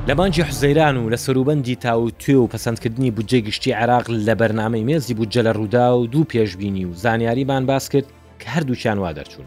لە 0.08 0.14
بانجی 0.14 0.42
حزەیران 0.42 0.96
و 0.96 1.10
لە 1.10 1.16
سەروبندی 1.16 1.76
تا 1.76 2.00
و 2.00 2.10
توێ 2.10 2.34
و 2.34 2.48
پەسەندکردنی 2.48 3.10
بودجێ 3.16 3.34
گشتی 3.34 3.72
عراق 3.72 4.04
لە 4.10 4.34
بەرنامەی 4.34 4.84
مێزی 4.86 5.14
بودجە 5.14 5.38
لە 5.42 5.52
ڕوودا 5.56 5.92
و 5.98 6.06
دوو 6.06 6.24
پێشببینی 6.24 6.84
و 6.84 6.94
زانیاریمان 6.94 7.66
باس 7.66 7.88
کرد 7.88 8.04
کە 8.40 8.44
هەردووچیان 8.46 8.98
وا 8.98 9.12
دەرچوون 9.12 9.46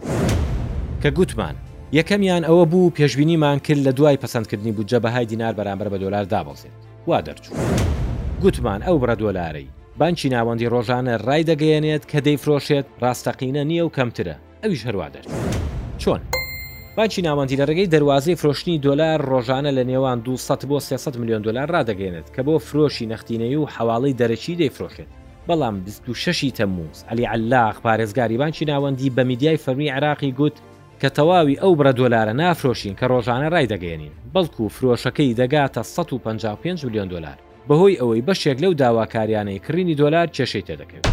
کە 1.04 1.08
گوتمان 1.08 1.56
یەکەمیان 1.93 2.43
ئەوە 2.43 2.65
بوو 2.71 2.89
پێشببینیمان 2.95 3.60
کرد 3.60 3.89
لە 3.89 3.93
دوای 3.95 4.17
پەسەندکردنی 4.24 4.71
بودجە 4.80 5.00
بەهای 5.04 5.26
دینار 5.26 5.54
بەرامبەر 5.54 5.88
بە 5.91 5.97
دلار 6.04 6.26
دابڵزێت 6.26 7.08
وا 7.08 7.21
دەرچوو 7.21 7.56
گوتمان 8.41 8.82
ئەو 8.84 9.02
بڕە 9.04 9.15
دۆلارەی 9.19 9.69
بانکی 9.97 10.30
ناوەندی 10.30 10.69
ڕۆژانە 10.74 11.15
ڕای 11.26 11.43
دەگەیەنێت 11.52 12.06
کە 12.12 12.19
دەیفرۆشێت 12.26 12.86
ڕاستەقینە 13.04 13.63
نییە 13.69 13.84
و 13.86 13.91
کەمترە 13.97 14.36
ئەویش 14.63 14.86
هەروا 14.88 15.10
دەرچوو 15.10 15.39
چۆن؟ 16.02 16.21
باچی 16.98 17.22
ناوەندی 17.26 17.56
لە 17.60 17.64
ڕێگەی 17.70 17.88
دەواازەی 17.94 18.36
فرۆشتنی 18.42 18.78
دلار 18.86 19.20
ڕۆژانە 19.32 19.72
لە 19.78 19.84
نێوان 19.84 20.20
200 20.22 20.66
بۆ 20.68 20.80
300 20.80 21.16
میلیۆن 21.20 21.42
دلار 21.42 21.68
ڕدەگەێنێت 21.76 22.30
کە 22.36 22.42
بۆ 22.44 22.58
فرۆشی 22.60 23.06
نەختینەی 23.06 23.56
و 23.56 23.66
حواڵی 23.66 24.14
دەرەچی 24.20 24.56
دەیفرۆشێت 24.60 25.12
بەڵام 25.48 25.76
26 25.80 26.52
تەموز 26.52 27.04
ئەلی 27.10 27.26
علااق 27.26 27.78
پارێزگاری 27.82 28.38
بانکی 28.38 28.66
ناوەندی 28.66 29.10
بە 29.16 29.24
میدیای 29.26 29.58
فەرمی 29.58 29.90
عراقی 29.90 30.32
گوت 30.32 30.56
کە 31.02 31.08
تەواوی 31.10 31.56
ئەو 31.62 31.76
برە 31.80 31.94
دۆلارە 32.00 32.34
نافرۆشین 32.42 32.96
کە 33.00 33.04
ڕۆژانە 33.12 33.48
ڕای 33.54 33.68
دەگەێنین 33.74 34.14
بەڵکو 34.36 34.64
فرۆشەکەی 34.76 35.34
دەگاتە 35.40 35.82
155 35.84 36.86
میلیۆن 36.86 37.08
دلار 37.08 37.38
بەهۆی 37.70 37.98
ئەوەی 38.02 38.22
بەشێک 38.22 38.62
لەو 38.62 38.74
داواکاریانەی 38.74 39.60
کڕینی 39.68 39.96
دلار 39.98 40.28
کێشەی 40.28 40.64
تێدەکەوێت 40.68 41.08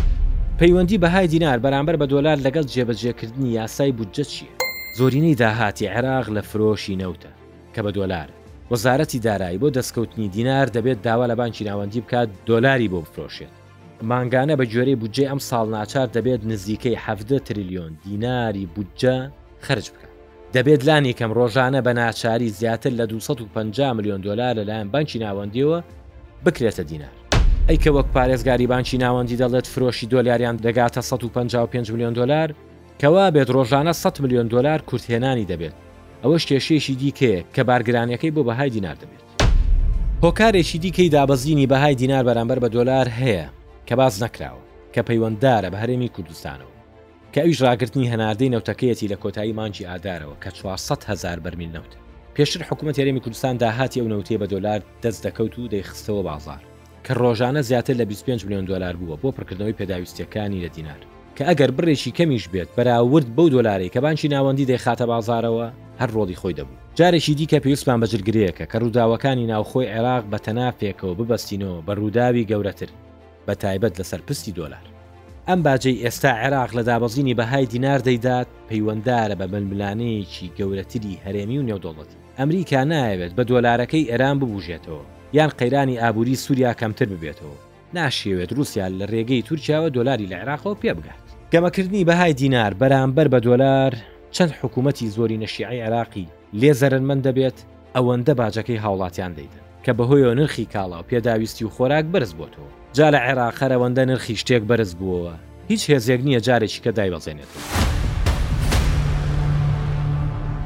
پەیوەندی 0.61 0.99
بەهای 1.05 1.27
دینار 1.35 1.59
بەرامبەر 1.59 1.97
بە 2.03 2.07
دۆلار 2.12 2.37
لەگەڵ 2.47 2.64
جێبەجێکردنی 2.73 3.47
یاسای 3.57 3.93
بودجە 3.99 4.25
چییە 4.33 4.59
زۆرینەی 4.98 5.34
داهاتی 5.34 5.88
عێراق 5.94 6.26
لە 6.37 6.40
فرۆشی 6.50 6.98
نەوتە 7.02 7.30
کە 7.74 7.80
بە 7.84 7.90
دۆلار 7.98 8.28
وەزارەتی 8.72 9.18
دارایی 9.24 9.58
بۆ 9.62 9.68
دەستکەوتنی 9.76 10.28
دینار 10.37 10.66
دەبێت 10.66 10.98
داوا 11.02 11.26
لە 11.28 11.34
بانکی 11.40 11.64
ناوەندی 11.64 12.00
بکات 12.00 12.28
دۆلاری 12.46 12.88
بۆ 12.92 12.98
بفرۆشێت 13.04 13.52
مانگانە 14.11 14.56
بە 14.61 14.64
جۆرەی 14.72 14.96
بودجێ 15.02 15.24
ئەم 15.30 15.38
ساڵ 15.50 15.66
ناچار 15.76 16.06
دەبێت 16.08 16.42
نزیکەی 16.52 16.96
ه 17.06 17.14
تریلیۆن 17.46 17.92
دیناری 18.04 18.68
بودجە 18.76 19.16
خرج 19.61 19.87
بکە 19.92 20.08
دەبێت 20.56 20.84
لانی 20.88 21.12
کەم 21.12 21.30
ڕۆژانە 21.38 21.80
بە 21.87 21.92
ناچاری 22.00 22.48
زیاتر 22.48 22.90
لە 22.90 23.06
250 23.11 23.92
میلیۆن 23.92 24.20
دلار 24.20 24.54
لەلایەن 24.64 24.87
بانکی 24.90 25.18
ناوەندیەوە 25.18 25.82
بکرێتە 26.46 26.80
دینار 26.90 27.14
ئەیکە 27.68 27.88
وەک 27.96 28.06
پارێزگاری 28.14 28.66
بانکی 28.66 28.98
ناوەندی 28.98 29.38
دەڵێت 29.42 29.66
فرۆشی 29.72 30.06
دۆلاریان 30.12 30.56
دەگاتە 30.58 31.00
155 31.00 31.90
میلیۆن 31.90 32.12
دلار 32.12 32.54
کەوا 33.02 33.30
بێت 33.30 33.50
ڕۆژانە 33.56 33.92
100 33.92 34.20
میلیۆن 34.22 34.48
دلار 34.48 34.80
کورتێنانی 34.90 35.46
دەبێت 35.50 35.74
ئەوەش 36.24 36.44
کێشێشی 36.48 36.94
دیکەیە 37.00 37.40
کە 37.54 37.62
بارگرانیەکەی 37.68 38.32
بۆ 38.34 38.42
بەهای 38.48 38.70
دینار 38.76 38.96
دەبێت 39.02 39.22
هۆکارێکی 40.24 40.78
دیکەی 40.78 41.11
دابەزینی 41.14 41.66
بەهای 41.72 41.94
دینار 42.00 42.24
بەرامبەر 42.28 42.58
بە 42.64 42.68
دۆلار 42.76 43.06
هەیە 43.20 43.46
کە 43.88 43.94
باز 44.00 44.14
نەکراوە 44.22 44.62
کە 44.94 45.00
پەیوەنددارە 45.08 45.68
بە 45.72 45.76
هەرێمی 45.82 46.12
کوردستانەوە 46.16 46.72
کە 47.32 47.38
ئەویش 47.42 47.58
ڕاگررتنی 47.66 48.11
هەناردەی 48.12 48.52
نەوتەکەیەتی 48.54 49.08
لە 49.12 49.16
کۆتایی 49.22 49.56
مانجی 49.58 49.88
ئادارەوە 49.90 50.37
کە 50.42 50.50
400 50.52 51.04
هزار 51.11 51.38
بەرمیل 51.44 51.70
نەوت 51.76 51.92
پێشتر 52.37 52.62
حکوومەت 52.68 52.98
هەرێمی 53.00 53.22
کوردستان 53.24 53.56
داهاتی 53.56 54.00
ئەو 54.00 54.08
نەوتێ 54.12 54.37
بە 54.42 54.46
دۆلار 54.52 54.80
دەست 55.02 55.20
دەکەوت 55.26 55.54
و 55.58 55.68
دەیخستەوە 55.72 56.22
بازار 56.30 56.62
کە 57.06 57.11
ڕۆژانە 57.20 57.61
زیاتر 57.68 57.94
لە 58.00 58.04
25 58.04 58.44
میلیۆن 58.44 58.64
دلار 58.64 58.94
بووە 59.00 59.16
بۆ 59.22 59.30
پرکردنەوەی 59.37 59.76
پێداویستیەکانی 59.78 60.66
لە 60.66 60.68
دینار 60.76 61.00
کە 61.38 61.44
ئەگەر 61.44 61.70
بڕێکی 61.70 62.11
کەمیش 62.18 62.44
بێت 62.53 62.68
بەراورد 62.77 63.27
بەو 63.37 63.48
دۆلاری 63.51 63.90
کە 63.94 63.96
بانکی 64.01 64.29
ناوەندی 64.35 64.68
دەیخاتە 64.70 65.05
بازارەوە 65.12 65.68
هەر 66.01 66.11
ڕۆدی 66.16 66.38
خۆی 66.40 66.55
دەبوو 66.59 66.79
جارێکی 66.98 67.35
دیکە 67.38 67.59
پێویستمان 67.64 67.98
بەجرگرەیەەکە 68.05 68.64
کە 68.70 68.79
ڕووداوەکانی 68.83 69.46
ناوخۆی 69.53 69.90
عێراق 69.94 70.24
بە 70.33 70.38
تەنافێکەوە 70.46 71.14
ببەستینەوە 71.18 71.81
بە 71.87 71.92
ڕووداوی 71.98 72.48
گەورەتر 72.51 72.88
بە 73.46 73.55
تایبەت 73.62 73.94
لەسەر 74.01 74.20
پستی 74.27 74.53
دۆلار 74.59 74.85
ئەم 75.48 75.62
باجەی 75.66 76.01
ئێستا 76.05 76.33
عێراق 76.42 76.70
لە 76.79 76.83
دابەزینی 76.88 77.35
بەهای 77.38 77.66
دینار 77.72 78.01
دەیدات 78.09 78.48
پەیوەنددارە 78.68 79.35
بە 79.40 79.46
بەلملانەیەکی 79.53 80.53
گەورەتری 80.59 81.20
هەرێمی 81.24 81.59
و 81.59 81.66
نێودۆڵەتی 81.68 82.18
ئەمریکا 82.38 82.83
نایەوێت 82.92 83.33
بە 83.38 83.42
دۆلارەکەی 83.51 84.09
ئێران 84.11 84.37
ببوژێتەوە 84.40 85.03
یان 85.38 85.51
قەیرانی 85.59 86.01
ئابووری 86.03 86.40
سووریا 86.44 86.72
کەمتر 86.81 87.09
ببێتەوە 87.12 87.57
ناشێوێت 87.96 88.51
رووسیا 88.57 88.87
لە 88.98 89.07
ڕێگەی 89.12 89.42
تورکیاوە 89.48 89.88
دۆلاری 89.96 90.27
لە 90.31 90.37
عێراقەوە 90.40 90.77
پێبگات 90.83 91.28
گەمەکردنی 91.52 92.04
بەهای 92.04 92.32
دینار 92.34 92.72
بەرامبەر 92.80 93.28
بە 93.34 93.40
دۆلار 93.40 93.92
چەند 94.34 94.54
حکوومەتی 94.62 95.08
زۆری 95.11 95.37
نەشیعی 95.44 95.80
عراقی 95.80 96.28
لێ 96.61 96.72
زەرمەند 96.80 97.22
دەبێت 97.26 97.56
ئەوەندە 97.94 98.34
باجەکەی 98.40 98.82
هاوڵاتیان 98.84 99.32
دەیدن 99.38 99.61
کە 99.84 99.92
بەهۆیە 99.98 100.34
نرخی 100.38 100.64
کاڵا 100.72 100.98
و 101.00 101.02
پێداویستی 101.08 101.64
و 101.64 101.68
خۆراک 101.70 102.04
بەرز 102.12 102.32
بۆتەوە 102.38 102.70
جا 102.96 103.08
لە 103.12 103.18
عێراق 103.28 103.54
خەرەوەندە 103.58 104.02
نرخی 104.11 104.37
شتێک 104.37 104.62
بەرز 104.70 104.92
بووەوە 104.98 105.34
هیچ 105.68 105.90
هێزێک 105.90 106.20
نییە 106.28 106.40
جارێکی 106.46 106.80
کە 106.84 106.90
دایبەزێنێتەوە. 106.96 107.62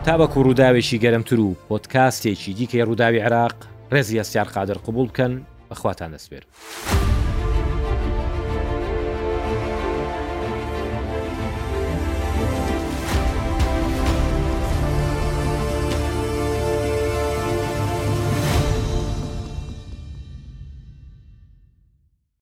تا 0.04 0.14
بە 0.18 0.26
کوڕووداوێکی 0.32 0.98
گەرمتر 1.04 1.38
و 1.40 1.54
پۆتکاستێکی 1.68 2.52
دیکەی 2.58 2.82
ڕووداوی 2.88 3.20
عراق 3.26 3.54
ڕێزی 3.92 4.18
ئەسیار 4.20 4.48
قادر 4.54 4.74
قوبول 4.78 5.08
بکەن 5.08 5.32
بەخواتان 5.70 6.10
دەسوێر. 6.14 6.44